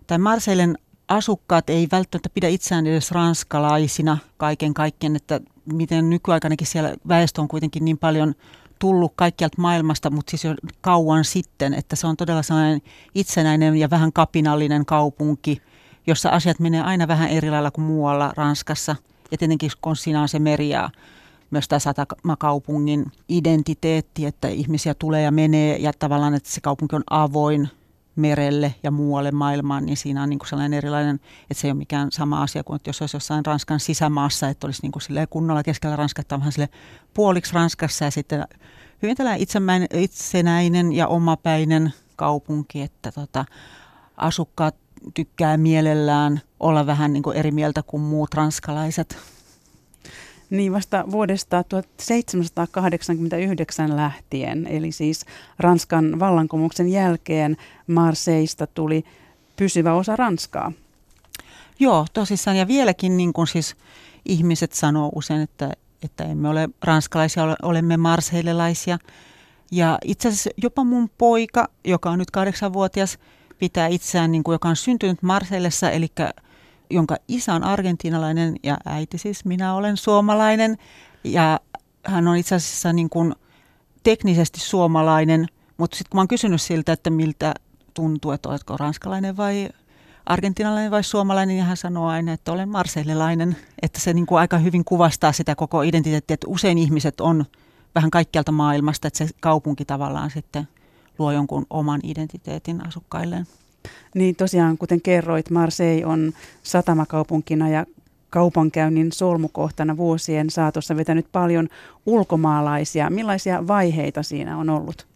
tai 0.08 0.18
Marseillen 0.18 0.78
asukkaat 1.08 1.70
ei 1.70 1.88
välttämättä 1.92 2.30
pidä 2.34 2.48
itseään 2.48 2.88
edes 2.88 3.12
ranskalaisina 3.12 4.18
kaiken 4.38 4.74
kaikkien, 4.74 5.16
että 5.16 5.40
miten 5.66 6.10
nykyaikanakin 6.10 6.68
siellä 6.68 6.94
väestö 7.08 7.42
on 7.42 7.48
kuitenkin 7.48 7.86
niin 7.86 7.98
paljon 7.98 8.36
tullut 8.80 9.14
kaikkialta 9.16 9.62
maailmasta, 9.62 10.10
mutta 10.10 10.30
siis 10.30 10.44
jo 10.44 10.56
kauan 10.82 11.26
sitten, 11.26 11.74
että 11.74 11.96
se 11.96 12.08
on 12.08 12.18
todella 12.18 12.42
sellainen 12.42 12.82
itsenäinen 13.16 13.78
ja 13.78 13.90
vähän 13.90 14.14
kapinallinen 14.14 14.86
kaupunki, 14.86 15.62
jossa 16.08 16.30
asiat 16.30 16.60
menee 16.60 16.82
aina 16.82 17.08
vähän 17.08 17.30
eri 17.30 17.50
lailla 17.50 17.72
kuin 17.72 17.86
muualla 17.86 18.34
Ranskassa. 18.36 18.96
Ja 19.32 19.38
tietenkin 19.38 19.72
kun 19.82 19.96
siinä 19.96 20.22
on 20.22 20.30
se 20.30 20.40
meri 20.40 20.70
ja 20.70 20.90
myös 21.52 21.68
tämä 21.68 21.80
satamakaupungin 21.80 23.06
identiteetti, 23.30 24.26
että 24.26 24.48
ihmisiä 24.48 24.94
tulee 24.94 25.22
ja 25.22 25.32
menee 25.32 25.78
ja 25.78 25.92
tavallaan, 26.00 26.34
että 26.34 26.50
se 26.50 26.62
kaupunki 26.62 26.96
on 26.96 27.04
avoin 27.10 27.70
merelle 28.16 28.76
ja 28.84 28.92
muualle 28.92 29.32
maailmaan, 29.32 29.86
niin 29.86 29.98
siinä 29.98 30.24
on 30.24 30.30
niin 30.30 30.40
kuin 30.40 30.50
sellainen 30.50 30.78
erilainen, 30.78 31.16
että 31.42 31.62
se 31.62 31.68
ei 31.68 31.72
ole 31.72 31.78
mikään 31.78 32.12
sama 32.12 32.42
asia 32.42 32.64
kuin 32.64 32.76
että 32.76 32.90
jos 32.90 33.02
olisi 33.02 33.16
jossain 33.16 33.46
Ranskan 33.46 33.80
sisämaassa, 33.80 34.50
että 34.50 34.68
olisi 34.68 34.82
niin 34.82 34.92
kuin 34.92 35.04
kunnolla 35.30 35.64
keskellä 35.64 35.96
Ranskaa, 35.96 36.40
vähän 36.40 36.52
sille 36.52 36.70
puoliksi 37.14 37.54
Ranskassa 37.54 38.06
ja 38.06 38.12
sitten 38.12 38.48
hyvin 39.02 39.18
tällainen 39.18 39.88
itsenäinen 39.94 40.94
ja 40.94 41.08
omapäinen 41.08 41.94
kaupunki, 42.16 42.82
että 42.82 43.12
tota, 43.12 43.46
asukkaat 44.18 44.76
tykkää 45.14 45.58
mielellään 45.58 46.42
olla 46.60 46.86
vähän 46.86 47.14
niin 47.14 47.24
kuin 47.24 47.38
eri 47.38 47.52
mieltä 47.52 47.84
kuin 47.84 48.04
muut 48.04 48.34
ranskalaiset. 48.34 49.35
Niin 50.50 50.74
vasta 50.74 51.04
vuodesta 51.12 51.64
1789 51.64 53.96
lähtien, 53.96 54.68
eli 54.68 54.92
siis 54.92 55.26
Ranskan 55.60 56.20
vallankumouksen 56.20 56.90
jälkeen 56.90 57.58
Marseista 57.88 58.68
tuli 58.68 59.04
pysyvä 59.56 59.94
osa 59.94 60.16
Ranskaa. 60.16 60.72
Joo, 61.80 62.06
tosissaan. 62.14 62.58
Ja 62.58 62.68
vieläkin 62.68 63.18
niin 63.18 63.34
kuin 63.34 63.48
siis 63.48 63.76
ihmiset 64.26 64.74
sanoo 64.74 65.12
usein, 65.16 65.42
että, 65.42 65.72
että 66.04 66.24
emme 66.24 66.50
ole 66.50 66.70
ranskalaisia, 66.84 67.58
olemme 67.62 67.98
marseillelaisia. 67.98 68.98
Ja 69.72 69.98
itse 70.04 70.28
asiassa 70.28 70.50
jopa 70.58 70.84
mun 70.84 71.10
poika, 71.18 71.68
joka 71.84 72.10
on 72.10 72.20
nyt 72.20 72.32
kahdeksanvuotias, 72.32 73.18
pitää 73.60 73.88
itseään, 73.88 74.32
niin 74.32 74.44
kuin, 74.44 74.54
joka 74.54 74.70
on 74.70 74.76
syntynyt 74.76 75.24
Marseillessa, 75.24 75.92
eli 75.92 76.08
jonka 76.90 77.18
isä 77.28 77.54
on 77.54 77.64
argentinalainen 77.64 78.56
ja 78.64 78.78
äiti 78.86 79.18
siis 79.18 79.46
minä 79.46 79.74
olen 79.74 79.98
suomalainen. 79.98 80.78
Ja 81.24 81.60
hän 82.06 82.28
on 82.28 82.38
itse 82.38 82.56
asiassa 82.56 82.94
niin 82.94 83.10
kuin 83.10 83.36
teknisesti 84.04 84.60
suomalainen, 84.60 85.48
mutta 85.78 85.98
sitten 85.98 86.10
kun 86.10 86.18
mä 86.18 86.22
oon 86.22 86.28
kysynyt 86.28 86.62
siltä, 86.62 86.94
että 86.94 87.10
miltä 87.10 87.54
tuntuu, 87.94 88.32
että 88.32 88.50
oletko 88.50 88.78
ranskalainen 88.78 89.38
vai 89.38 89.70
argentinalainen 90.26 90.92
vai 90.92 91.04
suomalainen, 91.04 91.56
niin 91.56 91.66
hän 91.66 91.78
sanoo 91.78 92.08
aina, 92.08 92.34
että 92.34 92.52
olen 92.52 92.70
marseillelainen. 92.70 93.56
Että 93.82 94.00
se 94.00 94.14
niin 94.14 94.26
kuin 94.26 94.40
aika 94.40 94.58
hyvin 94.58 94.86
kuvastaa 94.86 95.32
sitä 95.32 95.56
koko 95.56 95.82
identiteettiä, 95.82 96.34
että 96.34 96.48
usein 96.48 96.78
ihmiset 96.78 97.22
on 97.22 97.46
vähän 97.96 98.12
kaikkialta 98.12 98.52
maailmasta, 98.52 99.08
että 99.08 99.18
se 99.18 99.28
kaupunki 99.40 99.86
tavallaan 99.86 100.32
sitten 100.32 100.68
luo 101.20 101.32
jonkun 101.32 101.66
oman 101.70 102.00
identiteetin 102.04 102.88
asukkailleen. 102.88 103.48
Niin 104.16 104.36
tosiaan, 104.36 104.78
kuten 104.78 105.02
kerroit, 105.02 105.50
Marseille 105.50 106.06
on 106.06 106.34
satamakaupunkina 106.64 107.70
ja 107.70 107.86
kaupankäynnin 108.30 109.12
solmukohtana 109.12 109.98
vuosien 109.98 110.50
saatossa 110.50 110.96
vetänyt 110.96 111.26
paljon 111.32 111.68
ulkomaalaisia. 112.06 113.10
Millaisia 113.10 113.68
vaiheita 113.68 114.24
siinä 114.24 114.58
on 114.58 114.70
ollut? 114.70 115.08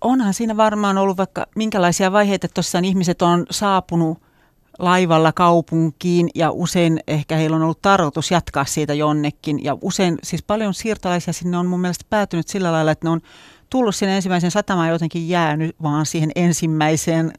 Onhan 0.00 0.34
siinä 0.34 0.56
varmaan 0.56 0.98
ollut 0.98 1.16
vaikka 1.16 1.46
minkälaisia 1.56 2.12
vaiheita, 2.12 2.46
että 2.46 2.54
tosiaan 2.54 2.84
ihmiset 2.84 3.22
on 3.22 3.46
saapunut 3.50 4.18
laivalla 4.78 5.32
kaupunkiin 5.32 6.28
ja 6.34 6.50
usein 6.50 7.00
ehkä 7.06 7.36
heillä 7.36 7.56
on 7.56 7.62
ollut 7.62 7.82
tarkoitus 7.82 8.30
jatkaa 8.30 8.64
siitä 8.64 8.94
jonnekin. 8.94 9.64
Ja 9.64 9.78
usein 9.82 10.18
siis 10.22 10.42
paljon 10.42 10.74
siirtolaisia 10.74 11.32
sinne 11.32 11.58
on 11.58 11.66
mun 11.66 11.80
mielestä 11.80 12.04
päätynyt 12.10 12.48
sillä 12.48 12.72
lailla, 12.72 12.90
että 12.90 13.06
ne 13.06 13.10
on 13.10 13.20
tullut 13.70 13.94
sinne 13.94 14.16
ensimmäisen 14.16 14.50
satamaan 14.50 14.88
jotenkin 14.88 15.28
jäänyt 15.28 15.76
vaan 15.82 16.06
siihen 16.06 16.30
ensimmäiseen 16.34 17.32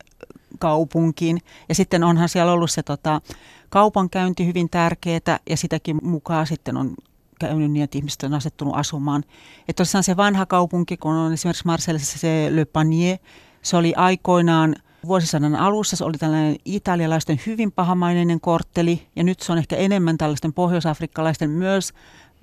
kaupunkiin. 0.60 1.42
Ja 1.70 1.76
sitten 1.76 2.04
onhan 2.04 2.30
siellä 2.30 2.52
ollut 2.52 2.72
se 2.72 2.84
tota, 2.84 3.22
kaupankäynti 3.70 4.46
hyvin 4.46 4.70
tärkeää 4.70 5.40
ja 5.50 5.58
sitäkin 5.58 6.00
mukaan 6.04 6.48
sitten 6.48 6.78
on 6.78 6.96
käynyt 7.40 7.72
niin, 7.72 7.84
että 7.84 7.98
ihmiset 7.98 8.24
on 8.24 8.34
asettunut 8.34 8.76
asumaan. 8.76 9.24
Että 9.60 9.84
tosiaan 9.84 10.04
se 10.04 10.18
vanha 10.18 10.46
kaupunki, 10.46 10.98
kun 10.98 11.16
on 11.16 11.34
esimerkiksi 11.34 11.66
Marseillessa 11.66 12.20
se 12.20 12.48
Le 12.52 12.66
Panier, 12.66 13.18
se 13.62 13.78
oli 13.78 13.94
aikoinaan 13.96 14.76
vuosisadan 15.08 15.56
alussa, 15.56 15.96
se 15.96 16.04
oli 16.04 16.18
tällainen 16.18 16.56
italialaisten 16.66 17.42
hyvin 17.46 17.72
pahamaineinen 17.72 18.42
kortteli 18.42 19.08
ja 19.16 19.24
nyt 19.24 19.40
se 19.40 19.52
on 19.52 19.58
ehkä 19.58 19.76
enemmän 19.76 20.18
tällaisten 20.18 20.54
pohjoisafrikkalaisten 20.54 21.50
myös 21.50 21.94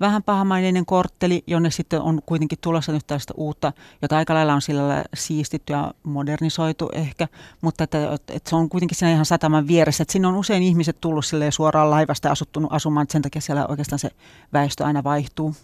vähän 0.03 0.23
pahamaineinen 0.23 0.85
kortteli, 0.85 1.43
jonne 1.47 1.71
sitten 1.71 2.01
on 2.01 2.21
kuitenkin 2.25 2.57
tulossa 2.61 2.91
nyt 2.91 3.07
tällaista 3.07 3.33
uutta, 3.37 3.73
jota 4.01 4.17
aika 4.17 4.33
lailla 4.33 4.53
on 4.53 4.61
sillä 4.61 5.03
siistitty 5.13 5.73
ja 5.73 5.93
modernisoitu 6.03 6.89
ehkä, 6.93 7.27
mutta 7.61 7.83
että, 7.83 8.13
että 8.13 8.49
se 8.49 8.55
on 8.55 8.69
kuitenkin 8.69 8.97
siinä 8.97 9.13
ihan 9.13 9.25
sataman 9.25 9.67
vieressä, 9.67 10.01
että 10.01 10.11
sinne 10.11 10.27
on 10.27 10.35
usein 10.35 10.63
ihmiset 10.63 11.01
tullut 11.01 11.25
suoraan 11.49 11.91
laivasta 11.91 12.31
asuttunut 12.31 12.73
asumaan, 12.73 13.03
että 13.03 13.13
sen 13.13 13.21
takia 13.21 13.41
siellä 13.41 13.67
oikeastaan 13.67 13.99
se 13.99 14.11
väestö 14.53 14.85
aina 14.85 15.03
vaihtuu 15.03 15.55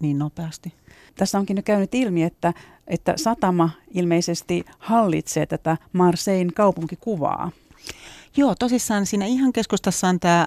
niin 0.00 0.18
nopeasti. 0.18 0.74
Tässä 1.14 1.38
onkin 1.38 1.56
jo 1.56 1.62
käynyt 1.62 1.94
ilmi, 1.94 2.22
että, 2.22 2.52
että 2.86 3.14
satama 3.16 3.70
ilmeisesti 3.90 4.64
hallitsee 4.78 5.46
tätä 5.46 5.76
Marsein 5.92 6.54
kaupunkikuvaa. 6.54 7.50
Joo, 8.36 8.54
tosissaan 8.54 9.06
siinä 9.06 9.26
ihan 9.26 9.52
keskustassa 9.52 10.08
on 10.08 10.20
tämä 10.20 10.46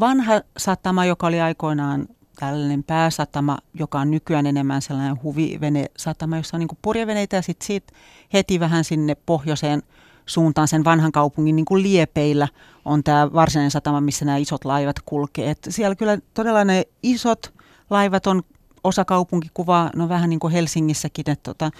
vanha 0.00 0.40
satama, 0.56 1.04
joka 1.04 1.26
oli 1.26 1.40
aikoinaan 1.40 2.08
tällainen 2.40 2.84
pääsatama, 2.84 3.58
joka 3.74 4.00
on 4.00 4.10
nykyään 4.10 4.46
enemmän 4.46 4.82
sellainen 4.82 5.22
huvivene-satama, 5.22 6.36
jossa 6.36 6.56
on 6.56 6.58
niin 6.58 6.78
purjeveneitä 6.82 7.36
ja 7.36 7.42
sitten 7.42 7.66
siitä 7.66 7.92
heti 8.32 8.60
vähän 8.60 8.84
sinne 8.84 9.14
pohjoiseen 9.14 9.82
suuntaan 10.26 10.68
sen 10.68 10.84
vanhan 10.84 11.12
kaupungin 11.12 11.56
niin 11.56 11.64
kuin 11.64 11.82
liepeillä 11.82 12.48
on 12.84 13.04
tämä 13.04 13.32
varsinainen 13.32 13.70
satama, 13.70 14.00
missä 14.00 14.24
nämä 14.24 14.36
isot 14.36 14.64
laivat 14.64 14.96
kulkee. 15.04 15.50
Et 15.50 15.66
siellä 15.68 15.94
kyllä 15.94 16.18
todella 16.34 16.64
ne 16.64 16.84
isot 17.02 17.54
laivat 17.90 18.26
on 18.26 18.42
osa 18.84 19.04
kaupunkikuvaa, 19.04 19.90
no 19.96 20.08
vähän 20.08 20.30
niin 20.30 20.40
kuin 20.40 20.52
Helsingissäkin, 20.52 21.30
että 21.30 21.54
tota, 21.54 21.70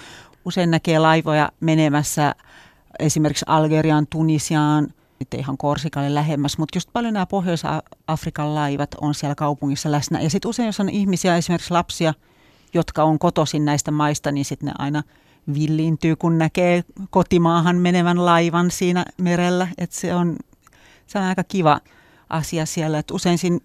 usein 0.44 0.70
näkee 0.70 0.98
laivoja 0.98 1.48
menemässä 1.60 2.34
esimerkiksi 2.98 3.44
Algeriaan, 3.48 4.06
Tunisiaan, 4.06 4.88
sitten 5.20 5.40
ihan 5.40 5.58
Korsikalle 5.58 6.14
lähemmäs, 6.14 6.58
mutta 6.58 6.76
just 6.76 6.88
paljon 6.92 7.14
nämä 7.14 7.26
Pohjois-Afrikan 7.26 8.54
laivat 8.54 8.94
on 9.00 9.14
siellä 9.14 9.34
kaupungissa 9.34 9.92
läsnä. 9.92 10.20
Ja 10.20 10.30
sitten 10.30 10.48
usein, 10.48 10.66
jos 10.66 10.80
on 10.80 10.88
ihmisiä, 10.88 11.36
esimerkiksi 11.36 11.70
lapsia, 11.70 12.14
jotka 12.74 13.04
on 13.04 13.18
kotoisin 13.18 13.64
näistä 13.64 13.90
maista, 13.90 14.32
niin 14.32 14.44
sitten 14.44 14.66
ne 14.66 14.72
aina 14.78 15.02
villiintyy, 15.54 16.16
kun 16.16 16.38
näkee 16.38 16.84
kotimaahan 17.10 17.76
menevän 17.76 18.26
laivan 18.26 18.70
siinä 18.70 19.04
merellä. 19.18 19.68
Että 19.78 19.96
se 19.96 20.14
on, 20.14 20.36
se 21.06 21.18
on 21.18 21.24
aika 21.24 21.44
kiva 21.44 21.80
asia 22.28 22.66
siellä. 22.66 22.98
Et 22.98 23.10
usein 23.10 23.38
siinä 23.38 23.58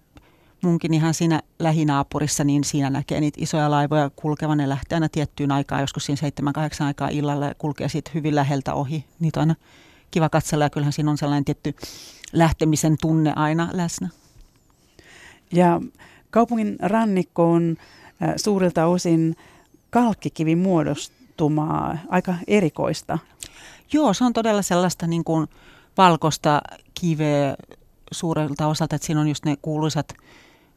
munkin 0.62 0.94
ihan 0.94 1.14
siinä 1.14 1.42
lähinaapurissa, 1.58 2.44
niin 2.44 2.64
siinä 2.64 2.90
näkee 2.90 3.20
niitä 3.20 3.38
isoja 3.40 3.70
laivoja 3.70 4.10
kulkevan. 4.16 4.58
Ne 4.58 4.68
lähtee 4.68 4.96
aina 4.96 5.08
tiettyyn 5.08 5.52
aikaan, 5.52 5.80
joskus 5.80 6.06
siinä 6.06 6.28
7-8 6.82 6.84
aikaa 6.84 7.08
illalla 7.08 7.46
ja 7.46 7.54
kulkee 7.54 7.88
sitten 7.88 8.14
hyvin 8.14 8.34
läheltä 8.34 8.74
ohi. 8.74 9.04
Niitä 9.20 9.40
on 9.40 9.42
aina 9.42 9.54
kiva 10.10 10.28
katsella 10.28 10.64
ja 10.64 10.70
kyllähän 10.70 10.92
siinä 10.92 11.10
on 11.10 11.18
sellainen 11.18 11.44
tietty 11.44 11.74
lähtemisen 12.32 12.96
tunne 13.00 13.32
aina 13.36 13.68
läsnä. 13.72 14.08
Ja 15.52 15.80
kaupungin 16.30 16.76
rannikko 16.80 17.52
on 17.52 17.76
äh, 18.22 18.34
suurilta 18.36 18.86
osin 18.86 19.36
kalkkikivin 19.90 20.58
muodostumaa, 20.58 21.98
aika 22.08 22.34
erikoista. 22.46 23.18
Joo, 23.92 24.14
se 24.14 24.24
on 24.24 24.32
todella 24.32 24.62
sellaista 24.62 25.06
niin 25.06 25.24
kuin 25.24 25.46
valkoista 25.96 26.62
kiveä 27.00 27.56
suurelta 28.12 28.66
osalta, 28.66 28.96
että 28.96 29.06
siinä 29.06 29.20
on 29.20 29.28
just 29.28 29.44
ne 29.44 29.56
kuuluisat 29.62 30.12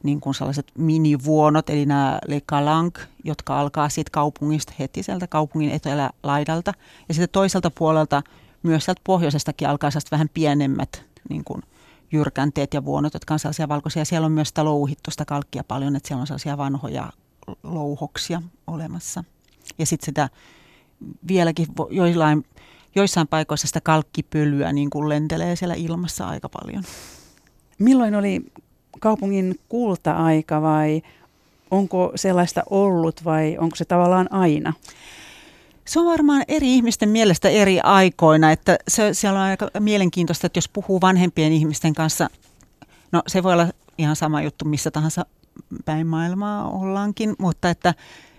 niin 0.04 0.20
kuin 0.20 0.36
sellaiset 0.36 0.68
minivuonot, 0.78 1.70
eli 1.70 1.86
nämä 1.86 2.20
Le 2.28 2.42
Calanque, 2.42 3.04
jotka 3.24 3.60
alkaa 3.60 3.90
siitä 3.90 4.10
kaupungista 4.12 4.74
heti 4.80 5.04
sieltä 5.04 5.28
kaupungin 5.28 5.72
etelälaidalta. 5.72 6.74
Ja 7.08 7.14
sitten 7.14 7.30
toiselta 7.32 7.72
puolelta 7.72 8.24
myös 8.64 8.86
sieltä 8.86 9.02
pohjoisestakin 9.04 9.70
alkaa 9.70 9.90
vähän 10.12 10.30
pienemmät 10.34 11.04
niin 11.30 11.44
kuin 11.44 11.62
jyrkänteet 12.12 12.74
ja 12.74 12.86
vuonot, 12.86 13.14
jotka 13.14 13.34
on 13.34 13.40
sellaisia 13.40 13.68
valkoisia. 13.68 14.06
Siellä 14.06 14.26
on 14.26 14.32
myös 14.32 14.54
sitä 15.10 15.26
kalkkia 15.26 15.64
paljon, 15.64 15.96
että 15.96 16.08
siellä 16.08 16.22
on 16.22 16.28
sellaisia 16.28 16.58
vanhoja 16.58 17.12
louhoksia 17.64 18.42
olemassa. 18.68 19.24
Ja 19.78 19.86
sitten 19.86 20.06
sitä 20.06 20.30
vieläkin 21.28 21.68
joillain, 21.90 22.46
joissain 22.96 23.28
paikoissa 23.28 23.68
sitä 23.68 23.82
kalkkipölyä 23.82 24.74
niin 24.74 24.90
kuin 24.90 25.10
lentelee 25.10 25.56
siellä 25.56 25.76
ilmassa 25.76 26.28
aika 26.28 26.50
paljon. 26.50 26.84
Milloin 27.80 28.16
oli 28.16 28.46
kaupungin 29.00 29.60
kulta-aika 29.70 30.62
vai 30.62 31.02
onko 31.72 32.12
sellaista 32.16 32.64
ollut 32.70 33.26
vai 33.26 33.58
onko 33.60 33.76
se 33.76 33.86
tavallaan 33.86 34.34
aina? 34.34 34.74
Se 35.90 36.00
on 36.00 36.06
varmaan 36.06 36.44
eri 36.48 36.76
ihmisten 36.76 37.10
mielestä 37.10 37.50
eri 37.50 37.80
aikoina, 37.80 38.52
että 38.52 38.78
se, 38.88 39.14
siellä 39.14 39.40
on 39.40 39.46
aika 39.46 39.70
mielenkiintoista, 39.80 40.48
että 40.48 40.58
jos 40.58 40.70
puhuu 40.70 41.02
vanhempien 41.02 41.52
ihmisten 41.52 41.94
kanssa, 41.94 42.30
no 43.12 43.22
se 43.28 43.44
voi 43.44 43.54
olla 43.54 43.68
ihan 43.98 44.16
sama 44.16 44.42
juttu 44.42 44.66
missä 44.66 44.92
tahansa 44.92 45.26
päin 45.86 46.08
maailmaa 46.08 46.70
ollaankin, 46.70 47.36
mutta 47.40 47.70
että, 47.70 47.94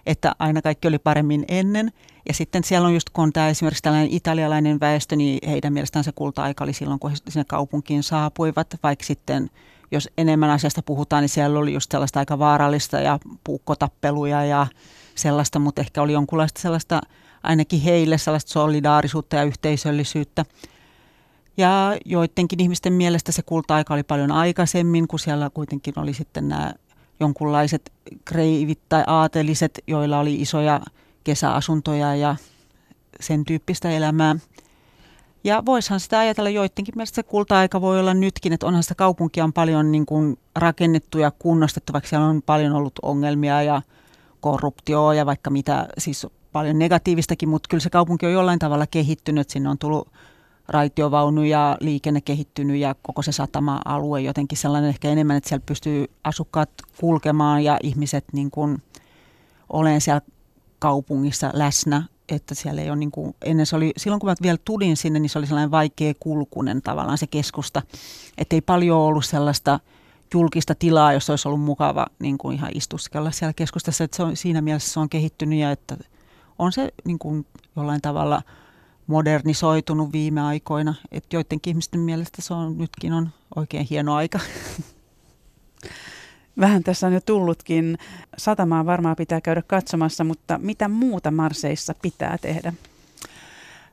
että 0.07 0.33
aina 0.39 0.63
kaikki 0.63 0.89
oli 0.89 0.99
paremmin 0.99 1.45
ennen. 1.49 1.93
Ja 2.29 2.35
sitten 2.35 2.65
siellä 2.65 2.89
on 2.89 2.95
just, 2.95 3.11
kun 3.11 3.25
on 3.25 3.33
tämä 3.33 3.49
esimerkiksi 3.49 3.83
tällainen 3.83 4.11
italialainen 4.11 4.81
väestö, 4.81 5.17
niin 5.17 5.51
heidän 5.51 5.73
mielestään 5.73 6.05
se 6.05 6.13
kulta-aika 6.13 6.65
oli 6.65 6.73
silloin, 6.73 7.01
kun 7.01 7.11
he 7.11 7.17
sinne 7.29 7.45
kaupunkiin 7.45 8.03
saapuivat, 8.03 8.79
vaikka 8.83 9.05
sitten 9.05 9.51
jos 9.91 10.09
enemmän 10.19 10.51
asiasta 10.51 10.83
puhutaan, 10.83 11.23
niin 11.23 11.29
siellä 11.29 11.59
oli 11.59 11.73
just 11.73 11.93
sellaista 11.93 12.19
aika 12.19 12.39
vaarallista 12.39 13.01
ja 13.01 13.19
puukkotappeluja 13.45 14.45
ja 14.45 14.67
sellaista, 15.15 15.59
mutta 15.59 15.81
ehkä 15.81 16.03
oli 16.03 16.13
jonkunlaista 16.13 16.61
sellaista 16.61 17.01
ainakin 17.43 17.81
heille 17.81 18.19
sellaista 18.19 18.51
solidaarisuutta 18.53 19.37
ja 19.37 19.43
yhteisöllisyyttä. 19.43 20.45
Ja 21.57 21.97
joidenkin 22.05 22.61
ihmisten 22.61 22.93
mielestä 22.93 23.33
se 23.33 23.43
kulta-aika 23.43 23.95
oli 23.95 24.03
paljon 24.03 24.33
aikaisemmin, 24.33 25.09
kun 25.09 25.19
siellä 25.19 25.51
kuitenkin 25.51 25.99
oli 25.99 26.15
sitten 26.15 26.49
nämä 26.49 26.73
jonkunlaiset 27.21 27.93
kreivit 28.25 28.81
tai 28.89 29.05
aateliset, 29.07 29.79
joilla 29.87 30.19
oli 30.19 30.41
isoja 30.41 30.81
kesäasuntoja 31.25 32.15
ja 32.15 32.37
sen 33.21 33.45
tyyppistä 33.45 33.91
elämää. 33.91 34.37
Ja 35.45 35.63
voisihan 35.67 36.01
sitä 36.01 36.19
ajatella 36.19 36.51
joidenkin 36.51 36.95
mielestä 36.97 37.15
se 37.15 37.23
kulta-aika 37.23 37.81
voi 37.81 38.01
olla 38.01 38.15
nytkin, 38.15 38.53
että 38.53 38.67
onhan 38.67 38.83
sitä 38.83 38.95
kaupunkia 38.95 39.45
on 39.45 39.53
paljon 39.53 39.93
niin 39.93 40.07
kuin 40.07 40.39
rakennettu 40.57 41.19
ja 41.19 41.31
kunnostettu, 41.31 41.93
vaikka 41.93 42.09
siellä 42.09 42.27
on 42.27 42.43
paljon 42.43 42.73
ollut 42.73 42.93
ongelmia 43.03 43.63
ja 43.63 43.83
korruptioa 44.41 45.15
ja 45.15 45.27
vaikka 45.27 45.51
mitä, 45.51 45.89
siis 45.99 46.27
paljon 46.53 46.79
negatiivistakin, 46.79 47.49
mutta 47.49 47.69
kyllä 47.69 47.83
se 47.83 47.91
kaupunki 47.91 48.27
on 48.27 48.33
jollain 48.33 48.59
tavalla 48.59 48.87
kehittynyt, 48.87 49.51
sinne 49.51 49.69
on 49.69 49.79
tullut 49.79 50.09
raitiovaunu 50.69 51.43
ja 51.43 51.77
liikenne 51.81 52.21
kehittynyt 52.21 52.77
ja 52.77 52.95
koko 53.03 53.23
se 53.23 53.33
satama-alue 53.33 54.21
jotenkin 54.21 54.59
sellainen 54.59 54.91
ehkä 54.91 55.09
enemmän, 55.09 55.37
että 55.37 55.49
siellä 55.49 55.65
pystyy 55.67 56.07
asukkaat 56.25 56.71
kulkemaan 57.01 57.65
ja 57.65 57.79
ihmiset 57.83 58.25
niin 58.33 58.51
kuin 58.51 58.83
olen 59.69 60.01
siellä 60.01 60.21
kaupungissa 60.79 61.51
läsnä, 61.55 62.03
että 62.29 62.55
siellä 62.55 62.83
ei 62.83 62.91
ole 62.91 62.99
niin 62.99 63.11
kuin, 63.11 63.35
ennen 63.45 63.67
se 63.67 63.77
oli, 63.77 63.93
silloin 63.97 64.21
kun 64.21 64.31
mä 64.31 64.35
vielä 64.43 64.59
tulin 64.65 64.97
sinne, 64.97 65.19
niin 65.21 65.31
se 65.31 65.39
oli 65.39 65.47
sellainen 65.47 65.71
vaikea 65.71 66.13
kulkunen 66.21 66.83
tavallaan 66.83 67.19
se 67.19 67.27
keskusta, 67.27 67.83
että 68.39 68.57
ei 68.57 68.61
paljon 68.61 68.99
ollut 68.99 69.25
sellaista 69.25 69.81
julkista 70.35 70.75
tilaa, 70.75 71.13
jos 71.13 71.31
olisi 71.31 71.49
ollut 71.49 71.61
mukava 71.61 72.07
niin 72.19 72.39
kuin 72.39 72.57
ihan 72.57 72.71
istuskella 72.75 73.31
siellä 73.31 73.53
keskustassa, 73.53 74.05
että 74.05 74.17
se 74.17 74.23
on, 74.23 74.37
siinä 74.37 74.61
mielessä 74.61 74.93
se 74.93 75.01
on 75.01 75.09
kehittynyt 75.09 75.59
ja 75.59 75.71
että 75.71 75.97
on 76.61 76.73
se 76.73 76.89
niin 77.05 77.19
kuin 77.19 77.47
jollain 77.77 78.01
tavalla– 78.01 78.43
modernisoitunut 79.11 80.13
viime 80.13 80.41
aikoina. 80.41 80.95
Että 81.13 81.37
joidenkin 81.37 81.71
ihmisten 81.71 82.01
mielestä 82.01 82.43
se 82.43 82.55
on 82.55 82.79
nytkin 82.79 83.13
on 83.13 83.29
oikein 83.57 83.87
hieno 83.91 84.15
aika. 84.15 84.41
Vähän 86.61 86.83
tässä 86.83 87.07
on 87.07 87.13
jo 87.13 87.21
tullutkin. 87.21 87.99
Satamaa 88.39 88.87
varmaan 88.87 89.17
pitää 89.17 89.41
käydä 89.41 89.63
katsomassa, 89.67 90.25
mutta 90.25 90.59
mitä 90.59 90.89
muuta 90.89 91.31
Marseissa 91.31 91.95
pitää 92.03 92.39
tehdä? 92.39 92.73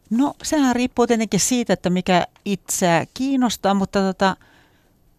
No 0.10 0.34
sehän 0.44 0.76
riippuu 0.76 1.08
tietenkin 1.08 1.40
siitä, 1.40 1.74
että 1.74 1.90
mikä 1.90 2.28
itseä 2.46 3.06
kiinnostaa, 3.14 3.74
mutta 3.74 4.00
tota, 4.00 4.36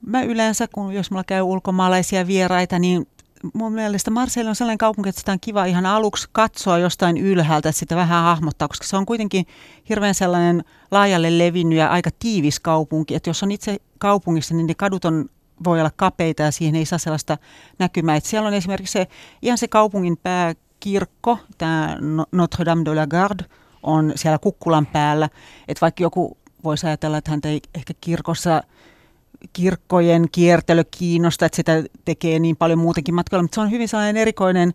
mä 0.06 0.22
yleensä, 0.22 0.68
kun 0.74 0.94
jos 0.94 1.10
mulla 1.10 1.24
käy 1.24 1.42
ulkomaalaisia 1.42 2.26
vieraita, 2.26 2.78
niin 2.78 3.06
mun 3.54 3.72
mielestä 3.72 4.10
Marseille 4.10 4.48
on 4.48 4.56
sellainen 4.56 4.78
kaupunki, 4.78 5.08
että 5.08 5.20
sitä 5.20 5.32
on 5.32 5.40
kiva 5.40 5.64
ihan 5.64 5.86
aluksi 5.86 6.28
katsoa 6.32 6.78
jostain 6.78 7.16
ylhäältä, 7.16 7.68
että 7.68 7.78
sitä 7.78 7.96
vähän 7.96 8.24
hahmottaa, 8.24 8.68
koska 8.68 8.86
se 8.86 8.96
on 8.96 9.06
kuitenkin 9.06 9.46
hirveän 9.88 10.14
sellainen 10.14 10.64
laajalle 10.90 11.38
levinnyt 11.38 11.78
ja 11.78 11.88
aika 11.88 12.10
tiivis 12.18 12.60
kaupunki. 12.60 13.14
Että 13.14 13.30
jos 13.30 13.42
on 13.42 13.50
itse 13.50 13.76
kaupungissa, 13.98 14.54
niin 14.54 14.66
ne 14.66 14.74
kadut 14.74 15.04
on, 15.04 15.30
voi 15.64 15.80
olla 15.80 15.90
kapeita 15.96 16.42
ja 16.42 16.50
siihen 16.50 16.74
ei 16.74 16.84
saa 16.84 16.98
sellaista 16.98 17.38
näkymää. 17.78 18.16
Että 18.16 18.30
siellä 18.30 18.48
on 18.48 18.54
esimerkiksi 18.54 18.92
se, 18.92 19.06
ihan 19.42 19.58
se 19.58 19.68
kaupungin 19.68 20.16
pääkirkko, 20.16 21.38
tämä 21.58 21.96
Notre 22.32 22.64
Dame 22.64 22.84
de 22.84 22.94
la 22.94 23.06
Garde, 23.06 23.44
on 23.82 24.12
siellä 24.16 24.38
kukkulan 24.38 24.86
päällä. 24.86 25.28
Että 25.68 25.80
vaikka 25.80 26.02
joku 26.02 26.38
voisi 26.64 26.86
ajatella, 26.86 27.18
että 27.18 27.30
hän 27.30 27.40
ei 27.44 27.60
ehkä 27.74 27.94
kirkossa– 28.00 28.62
kirkkojen 29.52 30.26
kiertely 30.32 30.84
kiinnosta, 30.90 31.46
että 31.46 31.56
sitä 31.56 31.84
tekee 32.04 32.38
niin 32.38 32.56
paljon 32.56 32.78
muutenkin 32.78 33.14
matkalla, 33.14 33.42
mutta 33.42 33.54
se 33.54 33.60
on 33.60 33.70
hyvin 33.70 33.88
sellainen 33.88 34.16
erikoinen 34.16 34.74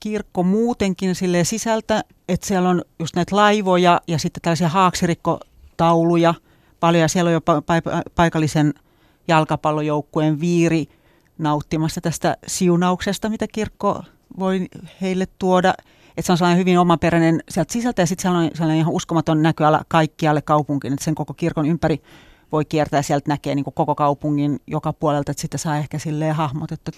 kirkko 0.00 0.42
muutenkin 0.42 1.14
sille 1.14 1.44
sisältä, 1.44 2.04
että 2.28 2.46
siellä 2.46 2.68
on 2.68 2.82
just 2.98 3.16
näitä 3.16 3.36
laivoja 3.36 4.00
ja 4.08 4.18
sitten 4.18 4.42
tällaisia 4.42 4.68
haaksirikkotauluja 4.68 6.34
paljon 6.80 7.00
ja 7.00 7.08
siellä 7.08 7.28
on 7.28 7.32
jopa 7.32 7.62
paikallisen 8.14 8.74
jalkapallojoukkueen 9.28 10.40
viiri 10.40 10.88
nauttimassa 11.38 12.00
tästä 12.00 12.36
siunauksesta, 12.46 13.28
mitä 13.28 13.46
kirkko 13.52 14.02
voi 14.38 14.68
heille 15.00 15.26
tuoda. 15.38 15.74
Että 16.16 16.26
se 16.26 16.32
on 16.32 16.38
sellainen 16.38 16.58
hyvin 16.58 16.78
omaperäinen 16.78 17.42
sieltä 17.48 17.72
sisältä 17.72 18.02
ja 18.02 18.06
sitten 18.06 18.22
siellä 18.22 18.38
on 18.38 18.50
sellainen 18.54 18.78
ihan 18.78 18.92
uskomaton 18.92 19.42
näköala 19.42 19.82
kaikkialle 19.88 20.42
kaupunkiin, 20.42 20.92
että 20.92 21.04
sen 21.04 21.14
koko 21.14 21.34
kirkon 21.34 21.66
ympäri 21.66 22.02
voi 22.52 22.64
kiertää 22.64 23.02
sieltä 23.02 23.30
näkee 23.30 23.54
niin 23.54 23.64
kuin 23.64 23.74
koko 23.74 23.94
kaupungin 23.94 24.60
joka 24.66 24.92
puolelta, 24.92 25.30
että 25.30 25.40
sitä 25.40 25.58
saa 25.58 25.76
ehkä 25.76 25.98
silleen 25.98 26.34
hahmotettu. 26.34 26.90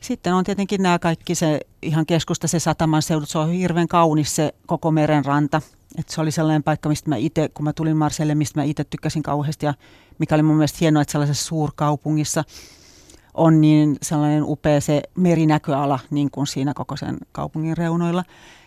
Sitten 0.00 0.34
on 0.34 0.44
tietenkin 0.44 0.82
nämä 0.82 0.98
kaikki 0.98 1.34
se 1.34 1.60
ihan 1.82 2.06
keskusta, 2.06 2.48
se 2.48 2.58
sataman 2.58 3.02
seudut, 3.02 3.28
se 3.28 3.38
on 3.38 3.50
hirveän 3.50 3.88
kaunis 3.88 4.36
se 4.36 4.54
koko 4.66 4.90
merenranta. 4.90 5.62
että 5.98 6.14
se 6.14 6.20
oli 6.20 6.30
sellainen 6.30 6.62
paikka, 6.62 6.88
mistä 6.88 7.08
mä 7.08 7.16
itse, 7.16 7.48
kun 7.48 7.64
mä 7.64 7.72
tulin 7.72 7.96
Marselle, 7.96 8.34
mistä 8.34 8.60
mä 8.60 8.64
itse 8.64 8.84
tykkäsin 8.84 9.22
kauheasti 9.22 9.66
ja 9.66 9.74
mikä 10.18 10.34
oli 10.34 10.42
mun 10.42 10.56
mielestä 10.56 10.78
hienoa, 10.80 11.02
että 11.02 11.12
sellaisessa 11.12 11.44
suurkaupungissa 11.44 12.44
on 13.34 13.60
niin 13.60 13.96
sellainen 14.02 14.44
upea 14.46 14.80
se 14.80 15.02
merinäköala 15.16 15.98
niin 16.10 16.30
kuin 16.30 16.46
siinä 16.46 16.74
koko 16.74 16.96
sen 16.96 17.18
kaupungin 17.32 17.76
reunoilla. 17.76 18.24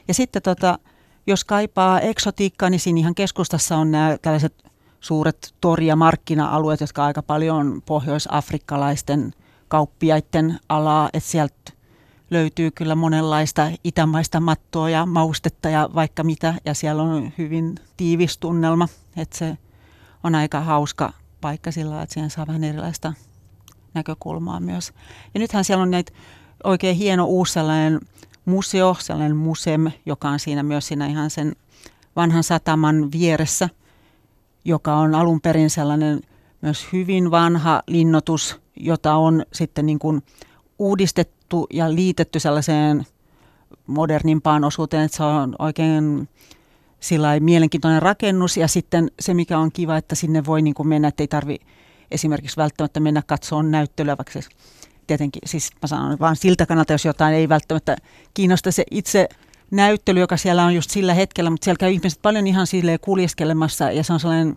Ja 0.07 0.13
sitten 0.13 0.41
tota, 0.41 0.79
jos 1.27 1.45
kaipaa 1.45 1.99
eksotiikkaa, 1.99 2.69
niin 2.69 2.79
siinä 2.79 2.99
ihan 2.99 3.15
keskustassa 3.15 3.77
on 3.77 3.91
nämä 3.91 4.17
tällaiset 4.21 4.64
suuret 5.05 5.55
tori- 5.61 5.87
ja 5.87 5.95
markkina-alueet, 5.95 6.81
jotka 6.81 7.05
aika 7.05 7.21
paljon 7.21 7.81
pohjois-afrikkalaisten 7.85 9.33
kauppiaiden 9.67 10.59
alaa, 10.69 11.09
että 11.13 11.29
sieltä 11.29 11.71
löytyy 12.31 12.71
kyllä 12.71 12.95
monenlaista 12.95 13.71
itämaista 13.83 14.39
mattoa 14.39 14.89
ja 14.89 15.05
maustetta 15.05 15.69
ja 15.69 15.89
vaikka 15.95 16.23
mitä, 16.23 16.53
ja 16.65 16.73
siellä 16.73 17.03
on 17.03 17.31
hyvin 17.37 17.75
tiivis 17.97 18.37
tunnelma, 18.37 18.87
että 19.17 19.37
se 19.37 19.57
on 20.23 20.35
aika 20.35 20.61
hauska 20.61 21.13
paikka 21.41 21.71
sillä 21.71 22.01
että 22.01 22.13
siihen 22.13 22.29
saa 22.29 22.47
vähän 22.47 22.63
erilaista 22.63 23.13
näkökulmaa 23.93 24.59
myös. 24.59 24.93
Ja 25.33 25.39
nythän 25.39 25.63
siellä 25.63 25.81
on 25.81 25.91
näitä 25.91 26.11
oikein 26.63 26.95
hieno 26.95 27.25
uusi 27.25 27.53
sellainen 27.53 27.99
museo, 28.45 28.95
sellainen 28.99 29.37
museum, 29.37 29.91
joka 30.05 30.29
on 30.29 30.39
siinä 30.39 30.63
myös 30.63 30.87
siinä 30.87 31.07
ihan 31.07 31.29
sen 31.29 31.55
vanhan 32.15 32.43
sataman 32.43 33.11
vieressä– 33.11 33.69
joka 34.65 34.95
on 34.95 35.15
alun 35.15 35.41
perin 35.41 35.69
sellainen 35.69 36.21
myös 36.61 36.87
hyvin 36.93 37.31
vanha 37.31 37.83
linnoitus, 37.87 38.61
jota 38.75 39.15
on 39.15 39.45
sitten 39.53 39.85
niin 39.85 39.99
kuin 39.99 40.23
uudistettu 40.79 41.67
ja 41.73 41.95
liitetty 41.95 42.39
sellaiseen 42.39 43.05
modernimpaan 43.87 44.63
osuuteen, 44.63 45.03
että 45.03 45.17
se 45.17 45.23
on 45.23 45.55
oikein 45.59 46.29
sillä 46.99 47.39
mielenkiintoinen 47.39 48.01
rakennus. 48.01 48.57
Ja 48.57 48.67
sitten 48.67 49.11
se 49.19 49.33
mikä 49.33 49.59
on 49.59 49.71
kiva, 49.71 49.97
että 49.97 50.15
sinne 50.15 50.45
voi 50.45 50.61
niin 50.61 50.73
kuin 50.73 50.87
mennä, 50.87 51.07
että 51.07 51.23
ei 51.23 51.27
tarvi 51.27 51.57
esimerkiksi 52.11 52.57
välttämättä 52.57 52.99
mennä 52.99 53.21
katsomaan 53.27 53.71
näyttelyä, 53.71 54.17
vaikka 54.17 54.33
se 54.33 54.49
tietenkin, 55.07 55.41
siis 55.45 55.69
mä 55.81 55.87
sanon 55.87 56.19
vaan 56.19 56.35
siltä 56.35 56.65
kannalta, 56.65 56.93
jos 56.93 57.05
jotain 57.05 57.35
ei 57.35 57.49
välttämättä 57.49 57.97
kiinnosta. 58.33 58.71
Se 58.71 58.83
itse 58.91 59.29
näyttely, 59.71 60.19
joka 60.19 60.37
siellä 60.37 60.65
on 60.65 60.75
just 60.75 60.89
sillä 60.89 61.13
hetkellä, 61.13 61.49
mutta 61.49 61.65
siellä 61.65 61.77
käy 61.77 61.91
ihmiset 61.91 62.19
paljon 62.21 62.47
ihan 62.47 62.67
silleen 62.67 62.99
kuljeskelemassa 62.99 63.91
ja 63.91 64.03
se 64.03 64.13
on 64.13 64.19
sellainen 64.19 64.55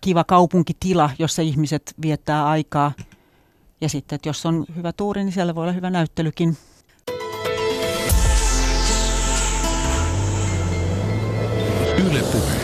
kiva 0.00 0.24
kaupunkitila, 0.24 1.10
jossa 1.18 1.42
ihmiset 1.42 1.94
viettää 2.02 2.46
aikaa. 2.46 2.92
Ja 3.80 3.88
sitten, 3.88 4.16
että 4.16 4.28
jos 4.28 4.46
on 4.46 4.64
hyvä 4.76 4.92
tuuri, 4.92 5.24
niin 5.24 5.32
siellä 5.32 5.54
voi 5.54 5.62
olla 5.62 5.72
hyvä 5.72 5.90
näyttelykin. 5.90 6.56
Yle 12.06 12.20
puhe. 12.32 12.60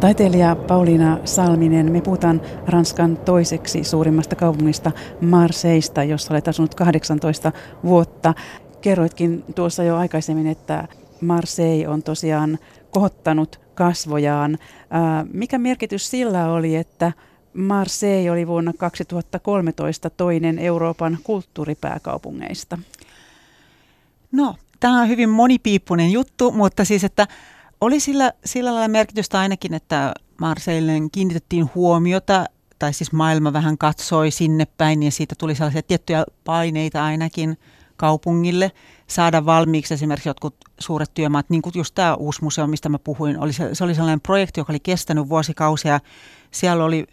Taiteilija 0.00 0.56
Pauliina 0.56 1.18
Salminen, 1.24 1.92
me 1.92 2.00
puhutaan 2.00 2.40
Ranskan 2.66 3.16
toiseksi 3.16 3.84
suurimmasta 3.84 4.36
kaupungista 4.36 4.92
Marseista, 5.20 6.04
jossa 6.04 6.34
olet 6.34 6.48
asunut 6.48 6.74
18 6.74 7.52
vuotta. 7.84 8.34
Kerroitkin 8.80 9.44
tuossa 9.54 9.82
jo 9.82 9.96
aikaisemmin, 9.96 10.46
että 10.46 10.88
Marseille 11.20 11.88
on 11.88 12.02
tosiaan 12.02 12.58
kohottanut 12.90 13.60
kasvojaan. 13.74 14.58
Mikä 15.32 15.58
merkitys 15.58 16.10
sillä 16.10 16.52
oli, 16.52 16.76
että 16.76 17.12
Marseille 17.54 18.30
oli 18.30 18.46
vuonna 18.46 18.72
2013 18.78 20.10
toinen 20.10 20.58
Euroopan 20.58 21.18
kulttuuripääkaupungeista? 21.22 22.78
No, 24.32 24.54
tämä 24.80 25.00
on 25.00 25.08
hyvin 25.08 25.28
monipiippunen 25.28 26.10
juttu, 26.10 26.50
mutta 26.50 26.84
siis, 26.84 27.04
että 27.04 27.26
oli 27.80 28.00
sillä, 28.00 28.32
sillä 28.44 28.74
lailla 28.74 28.88
merkitystä 28.88 29.40
ainakin, 29.40 29.74
että 29.74 30.14
Marseilleen 30.40 31.10
kiinnitettiin 31.10 31.70
huomiota, 31.74 32.44
tai 32.78 32.92
siis 32.92 33.12
maailma 33.12 33.52
vähän 33.52 33.78
katsoi 33.78 34.30
sinne 34.30 34.66
päin, 34.78 35.02
ja 35.02 35.10
siitä 35.10 35.34
tuli 35.38 35.54
sellaisia 35.54 35.82
tiettyjä 35.82 36.24
paineita 36.44 37.04
ainakin– 37.04 37.58
kaupungille 37.98 38.72
saada 39.06 39.46
valmiiksi 39.46 39.94
esimerkiksi 39.94 40.28
jotkut 40.28 40.54
suuret 40.78 41.10
työmaat, 41.14 41.50
niin 41.50 41.62
kuin 41.62 41.72
just 41.76 41.94
tämä 41.94 42.14
uusi 42.14 42.44
museo, 42.44 42.66
mistä 42.66 42.88
mä 42.88 42.98
puhuin, 42.98 43.40
oli 43.40 43.52
se, 43.52 43.74
se 43.74 43.84
oli 43.84 43.94
sellainen 43.94 44.20
projekti, 44.20 44.60
joka 44.60 44.72
oli 44.72 44.80
kestänyt 44.80 45.28
vuosikausia. 45.28 46.00
Siellä 46.50 46.84
oli 46.84 47.06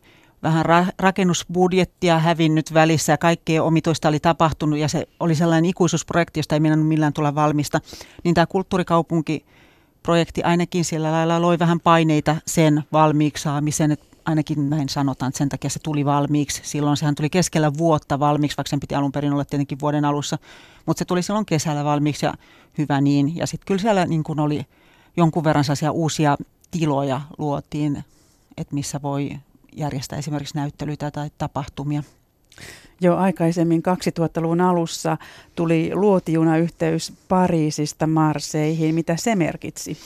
vähän 0.43 0.65
ra- 0.65 0.93
rakennusbudjettia 1.00 2.19
hävinnyt 2.19 2.74
välissä 2.74 3.13
ja 3.13 3.17
kaikkea 3.17 3.63
omituista 3.63 4.08
oli 4.08 4.19
tapahtunut 4.19 4.80
ja 4.80 4.88
se 4.88 5.08
oli 5.19 5.36
sellainen 5.36 5.69
ikuisuusprojekti, 5.69 6.39
josta 6.39 6.56
ei 6.56 6.60
mennä 6.60 6.78
millään 6.78 7.13
tulla 7.13 7.36
valmista, 7.36 7.82
niin 8.24 8.36
tämä 8.36 8.45
kulttuurikaupunki 8.45 9.45
projekti 10.04 10.43
ainakin 10.43 10.86
sillä 10.86 11.12
lailla 11.12 11.41
loi 11.41 11.60
vähän 11.60 11.80
paineita 11.80 12.36
sen 12.48 12.84
valmiiksi 12.91 13.43
saamisen, 13.43 13.91
että 13.91 14.14
ainakin 14.25 14.69
näin 14.69 14.89
sanotaan, 14.89 15.29
että 15.29 15.38
sen 15.38 15.49
takia 15.49 15.69
se 15.69 15.79
tuli 15.83 16.05
valmiiksi. 16.05 16.61
Silloin 16.63 16.97
sehän 16.97 17.15
tuli 17.15 17.29
keskellä 17.29 17.77
vuotta 17.77 18.19
valmiiksi, 18.19 18.57
vaikka 18.57 18.69
sen 18.69 18.79
piti 18.79 18.95
alun 18.95 19.11
perin 19.11 19.33
olla 19.33 19.45
tietenkin 19.45 19.79
vuoden 19.79 20.05
alussa, 20.05 20.38
mutta 20.85 20.99
se 20.99 21.05
tuli 21.05 21.21
silloin 21.21 21.45
kesällä 21.45 21.83
valmiiksi 21.83 22.25
ja 22.25 22.33
hyvä 22.77 23.01
niin. 23.01 23.35
Ja 23.35 23.47
sitten 23.47 23.67
kyllä 23.67 23.81
siellä 23.81 24.05
niin 24.05 24.23
kuin 24.23 24.39
oli 24.39 24.65
jonkun 25.17 25.43
verran 25.43 25.63
sellaisia 25.63 25.91
uusia 25.91 26.38
tiloja 26.71 27.21
luotiin, 27.38 28.03
että 28.57 28.75
missä 28.75 29.01
voi 29.01 29.31
järjestää 29.75 30.19
esimerkiksi 30.19 30.55
näyttelyitä 30.55 31.11
tai 31.11 31.29
tapahtumia. 31.38 32.03
Jo 33.01 33.17
aikaisemmin 33.17 33.83
2000-luvun 34.19 34.61
alussa 34.61 35.17
tuli 35.55 35.91
luotijunayhteys 35.93 37.13
Pariisista 37.27 38.07
Marseihin. 38.07 38.95
Mitä 38.95 39.17
se 39.17 39.35
merkitsi? 39.35 39.97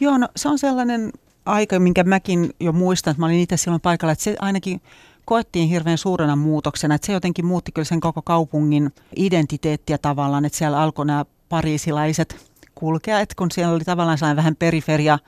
Joo, 0.00 0.18
no 0.18 0.28
se 0.36 0.48
on 0.48 0.58
sellainen 0.58 1.12
aika, 1.46 1.78
minkä 1.78 2.04
mäkin 2.04 2.50
jo 2.60 2.72
muistan, 2.72 3.10
että 3.10 3.20
mä 3.20 3.26
olin 3.26 3.40
itse 3.40 3.56
silloin 3.56 3.80
paikalla, 3.80 4.12
että 4.12 4.24
se 4.24 4.36
ainakin 4.38 4.80
koettiin 5.24 5.68
hirveän 5.68 5.98
suurena 5.98 6.36
muutoksena, 6.36 6.94
että 6.94 7.06
se 7.06 7.12
jotenkin 7.12 7.46
muutti 7.46 7.72
kyllä 7.72 7.86
sen 7.86 8.00
koko 8.00 8.22
kaupungin 8.22 8.92
identiteettiä 9.16 9.98
tavallaan, 9.98 10.44
että 10.44 10.58
siellä 10.58 10.80
alkoi 10.80 11.06
nämä 11.06 11.24
pariisilaiset 11.48 12.50
kulkea, 12.74 13.20
että 13.20 13.34
kun 13.38 13.50
siellä 13.50 13.74
oli 13.74 13.84
tavallaan 13.84 14.18
sellainen 14.18 14.36
vähän 14.36 14.56
periferia 14.56 15.18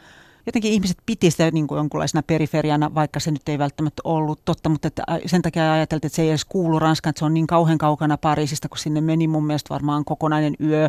jotenkin 0.46 0.72
ihmiset 0.72 0.98
piti 1.07 1.31
sitä 1.31 1.50
niin 1.50 1.66
kuin 1.66 1.76
jonkunlaisena 1.76 2.22
periferiana, 2.22 2.94
vaikka 2.94 3.20
se 3.20 3.31
nyt 3.31 3.48
ei 3.48 3.59
välttämättä 3.59 4.02
ollut 4.05 4.40
totta, 4.44 4.68
mutta 4.68 4.88
että 4.88 5.02
sen 5.26 5.42
takia 5.42 5.72
ajateltiin, 5.72 6.09
että 6.09 6.16
se 6.16 6.22
ei 6.22 6.29
edes 6.29 6.44
kuulu 6.44 6.79
Ranskaan, 6.79 7.11
että 7.11 7.18
se 7.18 7.24
on 7.24 7.35
niin 7.35 7.46
kauhean 7.46 7.79
kaukana 7.79 8.18
Pariisista, 8.18 8.68
kun 8.68 8.79
sinne 8.79 9.00
meni 9.00 9.29
mun 9.29 9.46
mielestä 9.46 9.74
varmaan 9.74 10.05
kokonainen 10.05 10.55
yö 10.61 10.88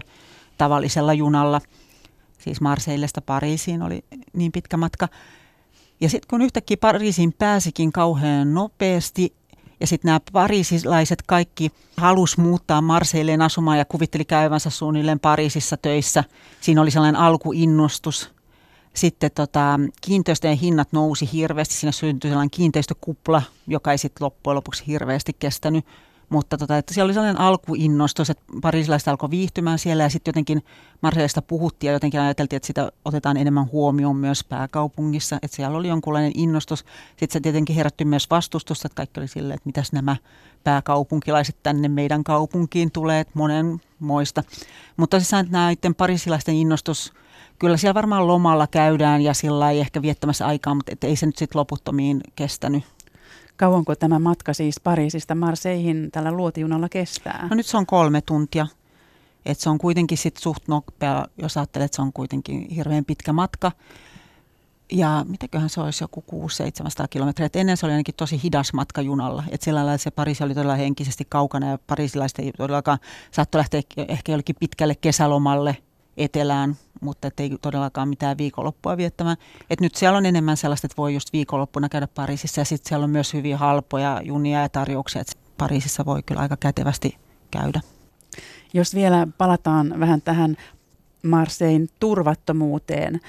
tavallisella 0.57 1.13
junalla. 1.13 1.61
Siis 2.47 2.61
Marseillesta 2.61 3.21
Pariisiin 3.21 3.81
oli 3.81 4.03
niin 4.33 4.51
pitkä 4.51 4.77
matka. 4.77 5.07
Ja 6.01 6.09
sitten 6.09 6.27
kun 6.29 6.41
yhtäkkiä 6.41 6.77
Pariisiin 6.77 7.33
pääsikin 7.33 7.91
kauhean 7.91 8.53
nopeasti, 8.53 9.33
ja 9.79 9.87
sitten 9.87 10.09
nämä 10.09 10.19
pariisilaiset 10.31 11.21
kaikki 11.21 11.71
halus 11.97 12.37
muuttaa 12.37 12.81
Marseilleen 12.81 13.41
asumaan 13.41 13.77
ja 13.77 13.85
kuvitteli 13.85 14.25
käyvänsä 14.25 14.69
suunnilleen 14.69 15.19
Pariisissa 15.19 15.77
töissä. 15.77 16.23
Siinä 16.61 16.81
oli 16.81 16.91
sellainen 16.91 17.21
alkuinnostus 17.21 18.31
sitten 18.93 19.31
tota, 19.35 19.79
kiinteistöjen 20.01 20.57
hinnat 20.57 20.87
nousi 20.91 21.29
hirveästi, 21.33 21.75
siinä 21.75 21.91
syntyi 21.91 22.29
sellainen 22.29 22.51
kiinteistökupla, 22.51 23.41
joka 23.67 23.91
ei 23.91 23.97
sitten 23.97 24.25
loppujen 24.25 24.55
lopuksi 24.55 24.83
hirveästi 24.87 25.33
kestänyt. 25.39 25.85
Mutta 26.29 26.57
tota, 26.57 26.77
että 26.77 26.93
siellä 26.93 27.07
oli 27.07 27.13
sellainen 27.13 27.41
alkuinnostus, 27.41 28.29
että 28.29 28.43
parisilaiset 28.61 29.07
alkoi 29.07 29.29
viihtymään 29.29 29.79
siellä 29.79 30.03
ja 30.03 30.09
sitten 30.09 30.29
jotenkin 30.29 30.63
Marseillesta 31.01 31.41
puhuttiin 31.41 31.87
ja 31.87 31.93
jotenkin 31.93 32.19
ajateltiin, 32.19 32.57
että 32.57 32.67
sitä 32.67 32.91
otetaan 33.05 33.37
enemmän 33.37 33.71
huomioon 33.71 34.15
myös 34.15 34.43
pääkaupungissa. 34.43 35.39
Että 35.41 35.55
siellä 35.55 35.77
oli 35.77 35.87
jonkunlainen 35.87 36.31
innostus. 36.35 36.79
Sitten 37.09 37.33
se 37.33 37.39
tietenkin 37.39 37.75
herätti 37.75 38.05
myös 38.05 38.29
vastustusta, 38.29 38.87
että 38.87 38.95
kaikki 38.95 39.19
oli 39.19 39.27
silleen, 39.27 39.55
että 39.55 39.67
mitäs 39.67 39.91
nämä 39.91 40.15
pääkaupunkilaiset 40.63 41.57
tänne 41.63 41.87
meidän 41.87 42.23
kaupunkiin 42.23 42.91
tulee, 42.91 43.19
että 43.19 43.33
monen 43.35 43.81
moista. 43.99 44.43
Mutta 44.97 45.19
siis 45.19 45.49
näiden 45.49 45.95
parisilaisten 45.95 46.55
innostus 46.55 47.13
kyllä 47.59 47.77
siellä 47.77 47.93
varmaan 47.93 48.27
lomalla 48.27 48.67
käydään 48.67 49.21
ja 49.21 49.33
sillä 49.33 49.71
ei 49.71 49.79
ehkä 49.79 50.01
viettämässä 50.01 50.47
aikaa, 50.47 50.75
mutta 50.75 51.07
ei 51.07 51.15
se 51.15 51.25
nyt 51.25 51.37
sitten 51.37 51.59
loputtomiin 51.59 52.21
kestänyt. 52.35 52.96
Kauanko 53.57 53.95
tämä 53.95 54.19
matka 54.19 54.53
siis 54.53 54.79
Pariisista 54.79 55.35
Marseihin 55.35 56.09
tällä 56.11 56.31
luotijunalla 56.31 56.89
kestää? 56.89 57.47
No 57.49 57.55
nyt 57.55 57.65
se 57.65 57.77
on 57.77 57.85
kolme 57.85 58.21
tuntia. 58.21 58.67
Et 59.45 59.59
se 59.59 59.69
on 59.69 59.77
kuitenkin 59.77 60.17
sitten 60.17 60.41
suht 60.41 60.67
nopea, 60.67 61.25
jos 61.37 61.57
ajattelet, 61.57 61.85
että 61.85 61.95
se 61.95 62.01
on 62.01 62.13
kuitenkin 62.13 62.69
hirveän 62.69 63.05
pitkä 63.05 63.33
matka. 63.33 63.71
Ja 64.91 65.25
mitäköhän 65.27 65.69
se 65.69 65.81
olisi, 65.81 66.03
joku 66.03 66.23
600-700 66.31 67.07
kilometriä. 67.09 67.45
Et 67.45 67.55
ennen 67.55 67.77
se 67.77 67.85
oli 67.85 67.93
ainakin 67.93 68.15
tosi 68.15 68.43
hidas 68.43 68.73
matka 68.73 69.01
junalla. 69.01 69.43
Et 69.49 69.61
sillä 69.61 69.85
lailla 69.85 69.97
se 69.97 70.11
Pariisi 70.11 70.43
oli 70.43 70.53
todella 70.53 70.75
henkisesti 70.75 71.25
kaukana 71.29 71.69
ja 71.69 71.79
parisilaiset 71.87 72.39
ei 72.39 72.51
todellakaan 72.51 72.99
saattoi 73.31 73.59
lähteä 73.59 73.81
ehkä 73.97 74.31
jollekin 74.31 74.55
pitkälle 74.59 74.95
kesälomalle 74.95 75.77
etelään 76.17 76.77
mutta 77.01 77.29
ei 77.37 77.57
todellakaan 77.61 78.09
mitään 78.09 78.37
viikonloppua 78.37 78.97
viettämään. 78.97 79.37
Et 79.69 79.81
nyt 79.81 79.95
siellä 79.95 80.17
on 80.17 80.25
enemmän 80.25 80.57
sellaista, 80.57 80.87
että 80.87 80.97
voi 80.97 81.13
just 81.13 81.33
viikonloppuna 81.33 81.89
käydä 81.89 82.07
Pariisissa 82.07 82.61
ja 82.61 82.65
sitten 82.65 82.89
siellä 82.89 83.03
on 83.03 83.09
myös 83.09 83.33
hyvin 83.33 83.57
halpoja 83.57 84.21
junia 84.23 84.61
ja 84.61 84.69
tarjouksia, 84.69 85.21
että 85.21 85.33
Pariisissa 85.57 86.05
voi 86.05 86.23
kyllä 86.23 86.41
aika 86.41 86.57
kätevästi 86.57 87.17
käydä. 87.51 87.81
Jos 88.73 88.95
vielä 88.95 89.27
palataan 89.37 89.93
vähän 89.99 90.21
tähän 90.21 90.57
Marsein 91.23 91.89
turvattomuuteen. 91.99 93.21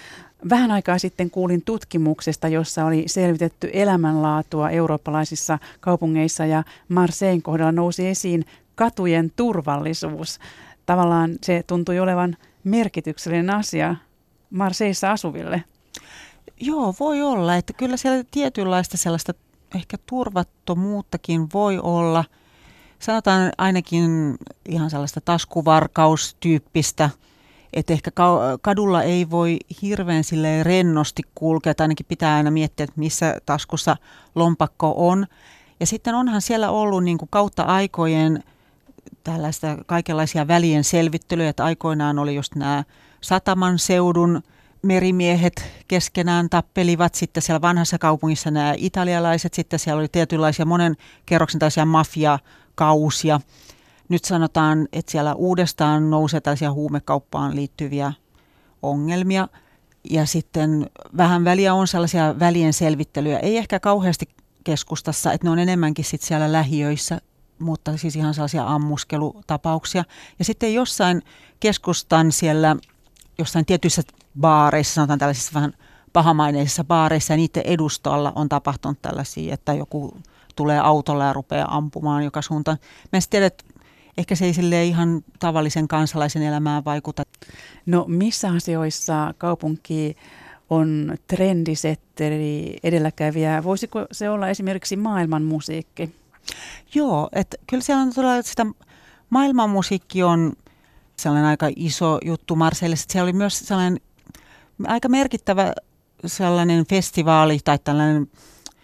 Vähän 0.50 0.70
aikaa 0.70 0.98
sitten 0.98 1.30
kuulin 1.30 1.62
tutkimuksesta, 1.64 2.48
jossa 2.48 2.84
oli 2.84 3.04
selvitetty 3.06 3.70
elämänlaatua 3.72 4.70
eurooppalaisissa 4.70 5.58
kaupungeissa 5.80 6.46
ja 6.46 6.64
Marsein 6.88 7.42
kohdalla 7.42 7.72
nousi 7.72 8.08
esiin 8.08 8.44
katujen 8.74 9.32
turvallisuus. 9.36 10.38
Tavallaan 10.86 11.30
se 11.42 11.64
tuntui 11.66 11.98
olevan 11.98 12.36
merkityksellinen 12.64 13.50
asia 13.50 13.96
Marseissa 14.50 15.12
asuville? 15.12 15.64
Joo, 16.60 16.94
voi 17.00 17.22
olla. 17.22 17.56
Että 17.56 17.72
kyllä 17.72 17.96
siellä 17.96 18.24
tietynlaista 18.30 18.96
sellaista 18.96 19.34
ehkä 19.74 19.96
turvattomuuttakin 20.06 21.48
voi 21.54 21.78
olla. 21.78 22.24
Sanotaan 22.98 23.52
ainakin 23.58 24.36
ihan 24.68 24.90
sellaista 24.90 25.20
taskuvarkaustyyppistä, 25.20 27.10
että 27.72 27.92
ehkä 27.92 28.10
kadulla 28.62 29.02
ei 29.02 29.30
voi 29.30 29.58
hirveän 29.82 30.24
sille 30.24 30.62
rennosti 30.62 31.22
kulkea, 31.34 31.74
tai 31.74 31.84
ainakin 31.84 32.06
pitää 32.06 32.36
aina 32.36 32.50
miettiä, 32.50 32.84
että 32.84 33.00
missä 33.00 33.40
taskussa 33.46 33.96
lompakko 34.34 34.94
on. 34.96 35.26
Ja 35.80 35.86
sitten 35.86 36.14
onhan 36.14 36.42
siellä 36.42 36.70
ollut 36.70 37.04
niin 37.04 37.18
kuin 37.18 37.28
kautta 37.30 37.62
aikojen 37.62 38.44
tällaista 39.24 39.78
kaikenlaisia 39.86 40.48
välien 40.48 40.84
selvittelyjä, 40.84 41.48
että 41.48 41.64
aikoinaan 41.64 42.18
oli 42.18 42.34
just 42.34 42.54
nämä 42.54 42.84
Sataman 43.20 43.78
seudun 43.78 44.42
merimiehet 44.82 45.64
keskenään 45.88 46.50
tappelivat, 46.50 47.14
sitten 47.14 47.42
siellä 47.42 47.60
vanhassa 47.60 47.98
kaupungissa 47.98 48.50
nämä 48.50 48.74
italialaiset, 48.76 49.54
sitten 49.54 49.78
siellä 49.78 50.00
oli 50.00 50.08
tietynlaisia 50.08 50.66
monen 50.66 50.96
kerroksen 51.26 51.58
tällaisia 51.58 51.84
mafiakausia. 51.84 53.40
Nyt 54.08 54.24
sanotaan, 54.24 54.88
että 54.92 55.12
siellä 55.12 55.34
uudestaan 55.34 56.10
nousee 56.10 56.40
tällaisia 56.40 56.72
huumekauppaan 56.72 57.56
liittyviä 57.56 58.12
ongelmia. 58.82 59.48
Ja 60.10 60.26
sitten 60.26 60.90
vähän 61.16 61.44
väliä 61.44 61.74
on 61.74 61.88
sellaisia 61.88 62.34
välien 62.38 62.72
selvittelyjä, 62.72 63.38
ei 63.38 63.56
ehkä 63.56 63.80
kauheasti 63.80 64.28
keskustassa, 64.64 65.32
että 65.32 65.46
ne 65.46 65.50
on 65.50 65.58
enemmänkin 65.58 66.04
sitten 66.04 66.28
siellä 66.28 66.52
lähiöissä 66.52 67.20
mutta 67.58 67.96
siis 67.96 68.16
ihan 68.16 68.34
sellaisia 68.34 68.66
ammuskelutapauksia. 68.66 70.04
Ja 70.38 70.44
sitten 70.44 70.74
jossain 70.74 71.22
keskustan 71.60 72.32
siellä, 72.32 72.76
jossain 73.38 73.66
tietyissä 73.66 74.02
baareissa, 74.40 74.94
sanotaan 74.94 75.18
tällaisissa 75.18 75.54
vähän 75.54 75.72
pahamaineisissa 76.12 76.84
baareissa 76.84 77.32
ja 77.32 77.36
niiden 77.36 77.62
edustalla 77.66 78.32
on 78.34 78.48
tapahtunut 78.48 79.02
tällaisia, 79.02 79.54
että 79.54 79.74
joku 79.74 80.16
tulee 80.56 80.78
autolla 80.78 81.24
ja 81.24 81.32
rupeaa 81.32 81.76
ampumaan 81.76 82.24
joka 82.24 82.42
suuntaan. 82.42 82.78
Mä 83.12 83.16
en 83.16 83.22
tiedä, 83.30 83.46
että 83.46 83.64
ehkä 84.18 84.34
se 84.34 84.44
ei 84.44 84.54
sille 84.54 84.84
ihan 84.84 85.24
tavallisen 85.38 85.88
kansalaisen 85.88 86.42
elämään 86.42 86.84
vaikuta. 86.84 87.22
No 87.86 88.04
missä 88.08 88.48
asioissa 88.48 89.34
kaupunki 89.38 90.16
on 90.70 91.16
trendisetteri 91.26 92.76
edelläkävijä? 92.82 93.64
Voisiko 93.64 94.06
se 94.12 94.30
olla 94.30 94.48
esimerkiksi 94.48 94.96
maailman 94.96 95.42
musiikki? 95.42 96.14
Joo, 96.94 97.28
että 97.32 97.56
kyllä 97.66 97.82
siellä 97.82 98.02
on 98.02 98.12
todella 98.14 98.42
sitä 98.42 98.66
maailmanmusiikki 99.30 100.22
on 100.22 100.52
sellainen 101.16 101.48
aika 101.48 101.70
iso 101.76 102.18
juttu 102.24 102.56
Marseille. 102.56 102.96
Siellä 102.96 103.24
oli 103.24 103.32
myös 103.32 103.58
sellainen 103.58 104.00
aika 104.86 105.08
merkittävä 105.08 105.72
sellainen 106.26 106.86
festivaali 106.86 107.58
tai 107.64 107.78
tällainen 107.78 108.30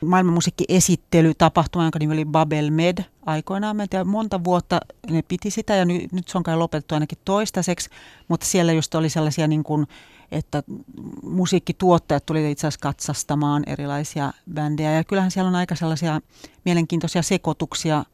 maailmanmusiikkiesittelytapahtuma, 0.04 1.84
jonka 1.84 1.98
nimi 1.98 2.12
oli 2.12 2.24
Babel 2.24 2.70
Med 2.70 3.04
aikoinaan. 3.26 3.76
Mä 3.76 3.84
monta 4.04 4.44
vuotta 4.44 4.80
ne 5.10 5.22
piti 5.22 5.50
sitä 5.50 5.74
ja 5.74 5.84
nyt, 5.84 6.12
nyt 6.12 6.28
se 6.28 6.38
on 6.38 6.44
kai 6.44 6.56
lopetettu 6.56 6.94
ainakin 6.94 7.18
toistaiseksi, 7.24 7.90
mutta 8.28 8.46
siellä 8.46 8.72
just 8.72 8.94
oli 8.94 9.08
sellaisia 9.08 9.48
niin 9.48 9.64
kuin 9.64 9.86
että 10.32 10.62
musiikkituottajat 11.22 12.26
tulivat 12.26 12.50
itse 12.50 12.66
asiassa 12.66 12.82
katsastamaan 12.82 13.62
erilaisia 13.66 14.32
bändejä. 14.54 14.92
Ja 14.92 15.04
kyllähän 15.04 15.30
siellä 15.30 15.48
on 15.48 15.54
aika 15.54 15.74
sellaisia 15.74 16.20
mielenkiintoisia 16.64 17.22
sekoituksia, 17.22 18.04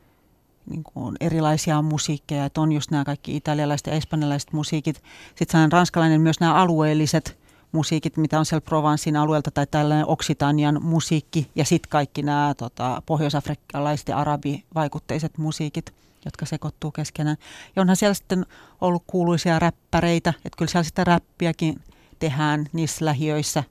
niin 0.70 0.82
kuin 0.84 1.16
erilaisia 1.20 1.82
musiikkeja, 1.82 2.44
että 2.44 2.60
on 2.60 2.72
just 2.72 2.90
nämä 2.90 3.04
kaikki 3.04 3.36
italialaiset 3.36 3.86
ja 3.86 3.92
espanjalaiset 3.92 4.52
musiikit. 4.52 5.02
Sitten 5.34 5.72
ranskalainen 5.72 6.20
myös 6.20 6.40
nämä 6.40 6.54
alueelliset 6.54 7.39
musiikit, 7.72 8.16
mitä 8.16 8.38
on 8.38 8.46
siellä 8.46 8.64
Provansin 8.64 9.16
alueelta, 9.16 9.50
tai 9.50 9.66
tällainen 9.66 10.06
Oksitanian 10.06 10.82
musiikki, 10.82 11.50
ja 11.54 11.64
sitten 11.64 11.90
kaikki 11.90 12.22
nämä 12.22 12.54
tota, 12.56 13.02
pohjoisafrikkalaiset 13.06 14.08
ja 14.08 14.18
arabivaikutteiset 14.18 15.38
musiikit, 15.38 15.94
jotka 16.24 16.46
sekoittuu 16.46 16.90
keskenään. 16.90 17.36
Ja 17.76 17.82
onhan 17.82 17.96
siellä 17.96 18.14
sitten 18.14 18.46
ollut 18.80 19.02
kuuluisia 19.06 19.58
räppäreitä, 19.58 20.30
että 20.44 20.56
kyllä 20.58 20.70
siellä 20.70 20.84
sitä 20.84 21.04
räppiäkin 21.04 21.80
tehdään 22.18 22.66
niissä 22.72 23.04
lähiöissä 23.04 23.64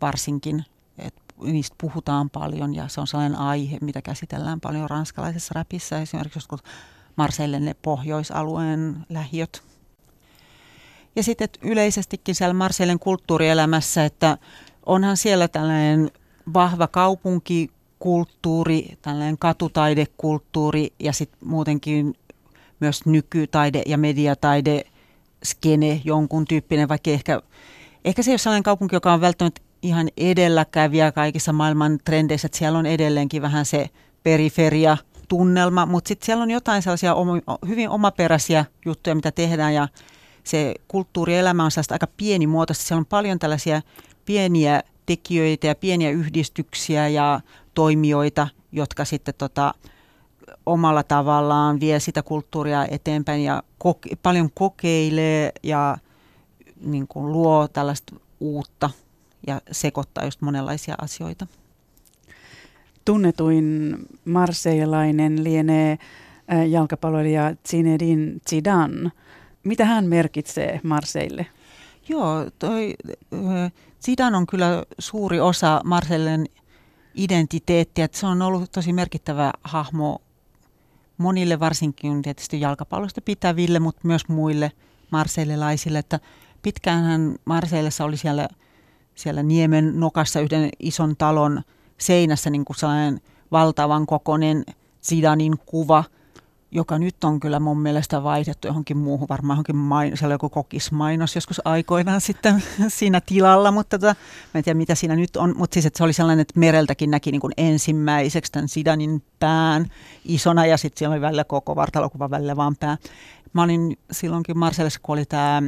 varsinkin, 0.00 0.64
että 0.98 1.22
niistä 1.42 1.76
puhutaan 1.80 2.30
paljon 2.30 2.74
ja 2.74 2.88
se 2.88 3.00
on 3.00 3.06
sellainen 3.06 3.38
aihe, 3.38 3.78
mitä 3.80 4.02
käsitellään 4.02 4.60
paljon 4.60 4.90
ranskalaisessa 4.90 5.52
räpissä, 5.54 6.00
esimerkiksi 6.00 6.36
joskus 6.36 6.60
Marseille 7.16 7.60
ne 7.60 7.74
pohjoisalueen 7.82 9.06
lähiöt. 9.08 9.71
Ja 11.16 11.22
sitten 11.22 11.48
yleisestikin 11.62 12.34
siellä 12.34 12.54
Marseillen 12.54 12.98
kulttuurielämässä, 12.98 14.04
että 14.04 14.38
onhan 14.86 15.16
siellä 15.16 15.48
tällainen 15.48 16.10
vahva 16.54 16.86
kaupunkikulttuuri, 16.86 18.98
tällainen 19.02 19.38
katutaidekulttuuri 19.38 20.92
ja 20.98 21.12
sitten 21.12 21.48
muutenkin 21.48 22.14
myös 22.80 23.06
nykytaide 23.06 23.82
ja 23.86 23.98
mediataide 23.98 24.84
skene 25.44 26.00
jonkun 26.04 26.44
tyyppinen, 26.44 26.88
vaikka 26.88 27.10
ehkä, 27.10 27.42
ehkä 28.04 28.22
se 28.22 28.30
ei 28.30 28.32
ole 28.32 28.38
sellainen 28.38 28.62
kaupunki, 28.62 28.96
joka 28.96 29.12
on 29.12 29.20
välttämättä 29.20 29.62
ihan 29.82 30.08
edelläkävijä 30.16 31.12
kaikissa 31.12 31.52
maailman 31.52 31.98
trendeissä, 32.04 32.46
että 32.46 32.58
siellä 32.58 32.78
on 32.78 32.86
edelleenkin 32.86 33.42
vähän 33.42 33.66
se 33.66 33.90
periferia 34.22 34.96
tunnelma, 35.28 35.86
mutta 35.86 36.08
sitten 36.08 36.26
siellä 36.26 36.42
on 36.42 36.50
jotain 36.50 36.82
sellaisia 36.82 37.14
hyvin 37.68 37.88
omaperäisiä 37.88 38.64
juttuja, 38.84 39.14
mitä 39.14 39.32
tehdään 39.32 39.74
ja 39.74 39.88
se 40.44 40.74
kulttuurielämä 40.88 41.64
on 41.64 41.70
sellaista 41.70 41.94
aika 41.94 42.06
pienimuotoista. 42.16 42.84
Siellä 42.84 43.00
on 43.00 43.06
paljon 43.06 43.38
tällaisia 43.38 43.82
pieniä 44.24 44.82
tekijöitä 45.06 45.66
ja 45.66 45.74
pieniä 45.74 46.10
yhdistyksiä 46.10 47.08
ja 47.08 47.40
toimijoita, 47.74 48.48
jotka 48.72 49.04
sitten 49.04 49.34
tota, 49.38 49.74
omalla 50.66 51.02
tavallaan 51.02 51.80
vie 51.80 52.00
sitä 52.00 52.22
kulttuuria 52.22 52.86
eteenpäin 52.90 53.44
ja 53.44 53.62
koke- 53.78 54.16
paljon 54.22 54.50
kokeilee 54.54 55.52
ja 55.62 55.96
niin 56.84 57.08
kuin 57.08 57.32
luo 57.32 57.68
tällaista 57.68 58.16
uutta 58.40 58.90
ja 59.46 59.60
sekoittaa 59.70 60.24
just 60.24 60.40
monenlaisia 60.40 60.94
asioita. 61.00 61.46
Tunnetuin 63.04 63.96
marseilainen 64.24 65.44
lienee 65.44 65.98
äh, 66.52 66.68
jalkapalloilija 66.68 67.54
Zinedine 67.68 68.32
Zidane. 68.50 69.10
Mitä 69.64 69.84
hän 69.84 70.04
merkitsee 70.06 70.80
Marseille? 70.82 71.46
Joo, 72.08 72.50
toi 72.58 72.94
äh, 73.34 73.72
Zidane 74.04 74.36
on 74.36 74.46
kyllä 74.46 74.84
suuri 74.98 75.40
osa 75.40 75.80
Marseillen 75.84 76.46
identiteettiä. 77.14 78.08
Se 78.12 78.26
on 78.26 78.42
ollut 78.42 78.72
tosi 78.72 78.92
merkittävä 78.92 79.52
hahmo 79.64 80.22
monille, 81.18 81.60
varsinkin 81.60 82.22
tietysti 82.22 82.60
jalkapallosta 82.60 83.20
pitäville, 83.20 83.78
mutta 83.78 84.00
myös 84.04 84.28
muille 84.28 84.72
marseillelaisille. 85.10 85.98
Että 85.98 86.20
pitkään 86.62 87.04
hän 87.04 87.36
Marseillessa 87.44 88.04
oli 88.04 88.16
siellä– 88.16 88.48
siellä 89.14 89.42
Niemen 89.42 90.00
nokassa 90.00 90.40
yhden 90.40 90.68
ison 90.78 91.16
talon 91.16 91.62
seinässä 91.98 92.50
niin 92.50 92.64
kuin 92.64 92.76
sellainen 92.76 93.20
valtavan 93.52 94.06
kokoinen 94.06 94.64
Zidanin 95.02 95.58
kuva, 95.66 96.04
joka 96.74 96.98
nyt 96.98 97.24
on 97.24 97.40
kyllä 97.40 97.60
mun 97.60 97.80
mielestä 97.80 98.22
vaihdettu 98.22 98.68
johonkin 98.68 98.96
muuhun, 98.96 99.28
varmaan 99.28 99.54
johonkin 99.54 99.76
main, 99.76 100.16
siellä 100.16 100.34
joku 100.34 100.48
kokismainos 100.48 101.34
joskus 101.34 101.60
aikoinaan 101.64 102.20
sitten 102.30 102.62
siinä 102.88 103.20
tilalla, 103.20 103.70
mutta 103.70 103.98
tota, 103.98 104.14
mä 104.54 104.58
en 104.58 104.64
tiedä 104.64 104.76
mitä 104.76 104.94
siinä 104.94 105.16
nyt 105.16 105.36
on, 105.36 105.54
mutta 105.56 105.74
siis 105.74 105.86
että 105.86 105.98
se 105.98 106.04
oli 106.04 106.12
sellainen, 106.12 106.42
että 106.42 106.60
mereltäkin 106.60 107.10
näki 107.10 107.30
niin 107.30 107.40
kuin 107.40 107.52
ensimmäiseksi 107.56 108.52
tämän 108.52 108.68
Zidanin 108.68 109.22
pään 109.38 109.86
isona 110.24 110.66
ja 110.66 110.76
sitten 110.76 110.98
siellä 110.98 111.14
oli 111.14 111.20
välillä 111.20 111.44
koko 111.44 111.76
vartalokuva 111.76 112.30
välillä 112.30 112.56
vaan 112.56 112.76
pää. 112.80 112.96
Mä 113.52 113.62
olin 113.62 113.98
silloinkin 114.10 114.58
Marcellessa, 114.58 115.00
kun 115.02 115.12
oli 115.12 115.24
tämä 115.24 115.62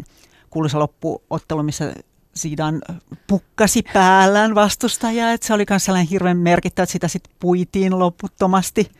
kuuluisa 0.51 0.79
loppuottelu, 0.79 1.62
missä 1.62 1.95
Sidan 2.35 2.83
pukkasi 3.27 3.83
päällään 3.93 4.55
vastustajaa, 4.55 5.33
että 5.33 5.47
se 5.47 5.55
oli 5.55 5.64
myös 5.71 5.85
sellainen 5.85 6.09
hirveän 6.09 6.37
merkittävä, 6.37 6.85
että 6.85 6.93
sitä 6.93 7.09
sitten 7.09 7.33
puitiin 7.40 7.99
loputtomasti. 7.99 8.90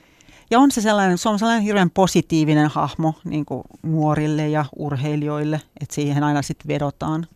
Ja 0.51 0.59
on 0.59 0.71
se 0.71 0.81
sellainen, 0.81 1.19
se 1.19 1.29
on 1.29 1.39
sellainen 1.39 1.65
hirveän 1.65 1.91
positiivinen 1.91 2.69
hahmo 2.69 3.15
niin 3.25 3.45
kuin 3.45 3.63
nuorille 3.83 4.49
ja 4.49 4.65
urheilijoille, 4.77 5.61
että 5.81 5.95
siihen 5.95 6.23
aina 6.23 6.43
sitten 6.43 6.69
vedotaan. 6.69 7.27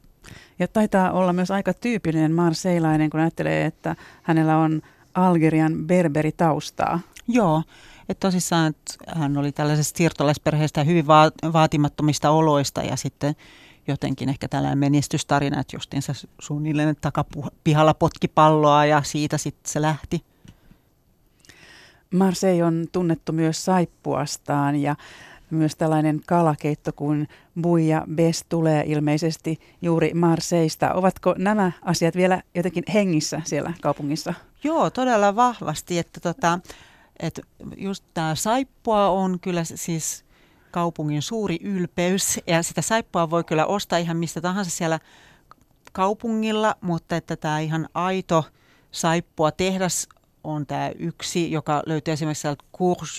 Ja 0.59 0.69
taitaa 0.69 1.13
olla 1.13 1.33
myös 1.33 1.51
aika 1.51 1.75
tyypillinen 1.75 2.33
marseilainen, 2.33 3.11
kun 3.11 3.21
ajattelee, 3.21 3.67
että 3.67 3.97
hänellä 4.23 4.59
on 4.59 4.83
Algerian 5.15 5.73
berberitaustaa. 5.87 7.01
Joo, 7.29 7.63
että 8.09 8.27
tosissaan 8.29 8.67
että 8.67 8.95
hän 9.21 9.37
oli 9.37 9.53
tällaisesta 9.53 9.99
siirtolaisperheestä 9.99 10.85
hyvin 10.85 11.07
vaatimattomista 11.53 12.31
oloista 12.31 12.83
ja 12.83 12.97
sitten 12.97 13.37
jotenkin 13.89 14.29
ehkä 14.29 14.49
tällainen 14.49 14.79
menestystarina, 14.79 15.61
että 15.61 15.77
justiinsa 15.77 16.13
suunnilleen 16.39 16.97
takapihalla 17.01 17.95
potki 17.95 18.29
palloa 18.29 18.85
ja 18.85 19.03
siitä 19.03 19.39
sitten 19.39 19.73
se 19.73 19.83
lähti. 19.83 20.25
Marseille 22.15 22.65
on 22.65 22.87
tunnettu 22.93 23.33
myös 23.33 23.65
saippuastaan 23.65 24.77
ja 24.77 24.97
myös 25.51 25.77
tällainen 25.77 26.21
kalakeitto 26.27 26.93
kuin 26.93 27.29
Buija 27.63 28.05
Bes 28.15 28.45
tulee 28.49 28.83
ilmeisesti 28.87 29.61
juuri 29.83 30.15
Marseista. 30.15 30.95
Ovatko 30.95 31.35
nämä 31.39 31.73
asiat 31.83 32.17
vielä 32.17 32.43
jotenkin 32.55 32.85
hengissä 32.95 33.43
siellä 33.45 33.73
kaupungissa? 33.83 34.35
Joo, 34.65 34.91
todella 34.91 35.37
vahvasti. 35.37 35.99
Että 35.99 36.21
tota, 36.21 36.59
että 37.21 37.43
just 37.77 38.05
tämä 38.15 38.35
saippua 38.35 39.09
on 39.09 39.41
kyllä 39.41 39.65
siis 39.65 40.25
kaupungin 40.71 41.23
suuri 41.23 41.59
ylpeys 41.63 42.41
ja 42.47 42.63
sitä 42.63 42.83
saippua 42.83 43.31
voi 43.31 43.45
kyllä 43.45 43.67
ostaa 43.67 43.99
ihan 43.99 44.17
mistä 44.17 44.41
tahansa 44.41 44.71
siellä 44.71 44.99
kaupungilla, 45.93 46.75
mutta 46.81 47.17
että 47.17 47.37
tämä 47.37 47.59
ihan 47.59 47.89
aito 47.95 48.45
saippua 48.91 49.51
tehdas 49.51 50.09
on 50.45 50.67
tämä 50.67 50.91
yksi, 50.99 51.53
joka 51.53 51.83
löytyy 51.87 52.13
esimerkiksi 52.13 52.41
sieltä 52.41 52.65
Cours 52.79 53.19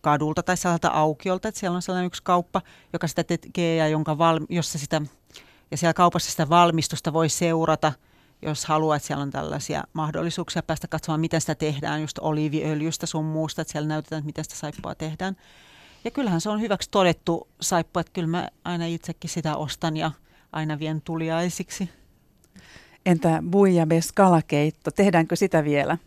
kadulta 0.00 0.42
tai 0.42 0.56
sieltä 0.56 0.90
aukiolta, 0.90 1.48
että 1.48 1.60
siellä 1.60 1.76
on 1.76 1.82
sellainen 1.82 2.06
yksi 2.06 2.22
kauppa, 2.22 2.62
joka 2.92 3.06
sitä 3.06 3.24
tekee 3.24 3.76
ja 3.76 3.88
jonka 3.88 4.18
valmi, 4.18 4.46
jossa 4.48 4.78
sitä, 4.78 5.02
ja 5.70 5.76
siellä 5.76 5.94
kaupassa 5.94 6.30
sitä 6.30 6.48
valmistusta 6.48 7.12
voi 7.12 7.28
seurata, 7.28 7.92
jos 8.42 8.64
haluaa, 8.64 8.96
että 8.96 9.06
siellä 9.06 9.22
on 9.22 9.30
tällaisia 9.30 9.84
mahdollisuuksia 9.92 10.62
päästä 10.62 10.88
katsomaan, 10.88 11.20
miten 11.20 11.40
sitä 11.40 11.54
tehdään, 11.54 12.00
just 12.00 12.18
oliiviöljystä 12.18 13.06
sun 13.06 13.24
muusta, 13.24 13.62
että 13.62 13.72
siellä 13.72 13.88
näytetään, 13.88 14.18
että 14.18 14.26
miten 14.26 14.44
sitä 14.44 14.56
saippua 14.56 14.94
tehdään. 14.94 15.36
Ja 16.04 16.10
kyllähän 16.10 16.40
se 16.40 16.50
on 16.50 16.60
hyväksi 16.60 16.90
todettu 16.90 17.48
saippu, 17.60 18.00
että 18.00 18.12
kyllä 18.12 18.28
mä 18.28 18.48
aina 18.64 18.86
itsekin 18.86 19.30
sitä 19.30 19.56
ostan 19.56 19.96
ja 19.96 20.10
aina 20.52 20.78
vien 20.78 21.02
tuliaisiksi. 21.02 21.90
Entä 23.06 23.42
buijabes 23.50 24.12
kalakeitto, 24.12 24.90
tehdäänkö 24.90 25.36
sitä 25.36 25.64
vielä? 25.64 25.98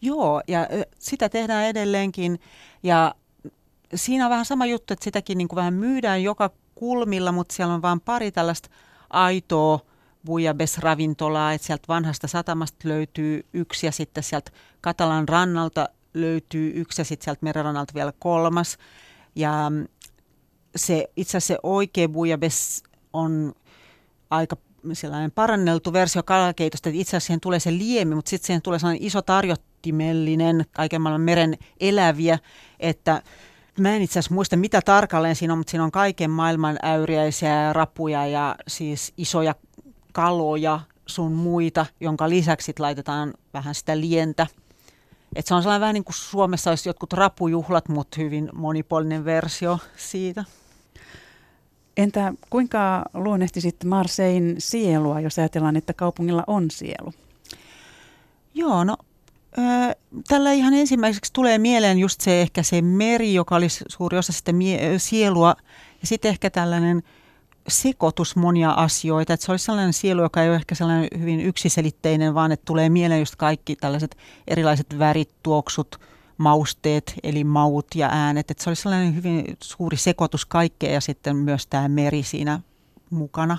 Joo, 0.00 0.42
ja 0.48 0.68
sitä 0.98 1.28
tehdään 1.28 1.66
edelleenkin. 1.66 2.40
Ja 2.82 3.14
siinä 3.94 4.24
on 4.24 4.30
vähän 4.30 4.44
sama 4.44 4.66
juttu, 4.66 4.92
että 4.92 5.04
sitäkin 5.04 5.38
niin 5.38 5.48
kuin 5.48 5.56
vähän 5.56 5.74
myydään 5.74 6.22
joka 6.22 6.50
kulmilla, 6.74 7.32
mutta 7.32 7.54
siellä 7.54 7.74
on 7.74 7.82
vain 7.82 8.00
pari 8.00 8.32
tällaista 8.32 8.68
aitoa 9.10 9.80
buijabes-ravintolaa, 10.26 11.52
että 11.52 11.66
sieltä 11.66 11.84
vanhasta 11.88 12.26
satamasta 12.26 12.88
löytyy 12.88 13.46
yksi 13.52 13.86
ja 13.86 13.92
sitten 13.92 14.22
sieltä 14.22 14.50
Katalan 14.80 15.28
rannalta 15.28 15.88
löytyy 16.14 16.72
yksi 16.74 17.00
ja 17.00 17.04
sitten 17.04 17.24
sieltä 17.24 17.38
merenrannalta 17.42 17.94
vielä 17.94 18.12
kolmas. 18.18 18.78
Ja 19.34 19.70
mm, 19.70 19.88
se, 20.76 21.10
itse 21.16 21.38
asiassa 21.38 21.54
se 21.54 21.58
oikea 21.62 22.08
bujabes 22.08 22.82
on 23.12 23.52
aika 24.30 24.56
sellainen 24.92 25.30
paranneltu 25.30 25.92
versio 25.92 26.22
kalakeitosta, 26.22 26.88
että 26.88 27.00
itse 27.00 27.10
asiassa 27.10 27.26
siihen 27.26 27.40
tulee 27.40 27.60
se 27.60 27.72
liemi, 27.72 28.14
mutta 28.14 28.28
sitten 28.28 28.46
siihen 28.46 28.62
tulee 28.62 28.78
sellainen 28.78 29.06
iso 29.06 29.22
tarjottimellinen 29.22 30.64
kaiken 30.72 31.00
maailman 31.00 31.20
meren 31.20 31.58
eläviä, 31.80 32.38
että 32.80 33.22
Mä 33.78 33.94
en 33.96 34.02
itse 34.02 34.18
asiassa 34.18 34.34
muista, 34.34 34.56
mitä 34.56 34.82
tarkalleen 34.82 35.36
siinä 35.36 35.52
on, 35.52 35.58
mutta 35.58 35.70
siinä 35.70 35.84
on 35.84 35.90
kaiken 35.90 36.30
maailman 36.30 36.78
äyriäisiä 36.82 37.62
ja 37.62 37.72
rapuja 37.72 38.26
ja 38.26 38.56
siis 38.68 39.12
isoja 39.16 39.54
kaloja 40.12 40.80
sun 41.06 41.32
muita, 41.32 41.86
jonka 42.00 42.28
lisäksi 42.28 42.72
laitetaan 42.78 43.34
vähän 43.54 43.74
sitä 43.74 44.00
lientä– 44.00 44.46
et 45.36 45.46
se 45.46 45.54
on 45.54 45.62
sellainen 45.62 45.80
vähän 45.80 45.94
niin 45.94 46.04
kuin 46.04 46.14
Suomessa 46.14 46.70
olisi 46.70 46.88
jotkut 46.88 47.12
rapujuhlat, 47.12 47.88
mutta 47.88 48.20
hyvin 48.20 48.48
monipuolinen 48.52 49.24
versio 49.24 49.78
siitä. 49.96 50.44
Entä 51.96 52.34
kuinka 52.50 53.04
luonnehtisit 53.14 53.84
Marsein 53.84 54.54
sielua, 54.58 55.20
jos 55.20 55.38
ajatellaan, 55.38 55.76
että 55.76 55.92
kaupungilla 55.92 56.44
on 56.46 56.70
sielu? 56.70 57.12
Joo, 58.54 58.84
no 58.84 58.96
tällä 60.28 60.52
ihan 60.52 60.74
ensimmäiseksi 60.74 61.32
tulee 61.32 61.58
mieleen 61.58 61.98
just 61.98 62.20
se 62.20 62.42
ehkä 62.42 62.62
se 62.62 62.82
meri, 62.82 63.34
joka 63.34 63.56
olisi 63.56 63.84
suuri 63.88 64.18
osa 64.18 64.32
sitä 64.32 64.52
mie- 64.52 64.98
sielua. 64.98 65.54
Ja 66.00 66.06
sitten 66.06 66.28
ehkä 66.28 66.50
tällainen 66.50 67.02
sekoitus 67.68 68.36
monia 68.36 68.70
asioita. 68.70 69.32
Että 69.32 69.46
se 69.46 69.52
olisi 69.52 69.64
sellainen 69.64 69.92
sielu, 69.92 70.22
joka 70.22 70.42
ei 70.42 70.48
ole 70.48 70.56
ehkä 70.56 70.74
sellainen 70.74 71.08
hyvin 71.18 71.40
yksiselitteinen, 71.40 72.34
vaan 72.34 72.52
että 72.52 72.64
tulee 72.64 72.88
mieleen 72.88 73.20
just 73.20 73.36
kaikki 73.36 73.76
tällaiset 73.76 74.16
erilaiset 74.46 74.98
värit, 74.98 75.30
tuoksut, 75.42 76.00
mausteet, 76.42 77.14
eli 77.22 77.44
maut 77.44 77.86
ja 77.94 78.08
äänet. 78.12 78.50
Että 78.50 78.64
se 78.64 78.70
olisi 78.70 78.82
sellainen 78.82 79.14
hyvin 79.14 79.44
suuri 79.62 79.96
sekoitus 79.96 80.46
kaikkea 80.46 80.92
ja 80.92 81.00
sitten 81.00 81.36
myös 81.36 81.66
tämä 81.66 81.88
meri 81.88 82.22
siinä 82.22 82.60
mukana 83.10 83.58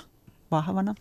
vahvana. 0.51 0.95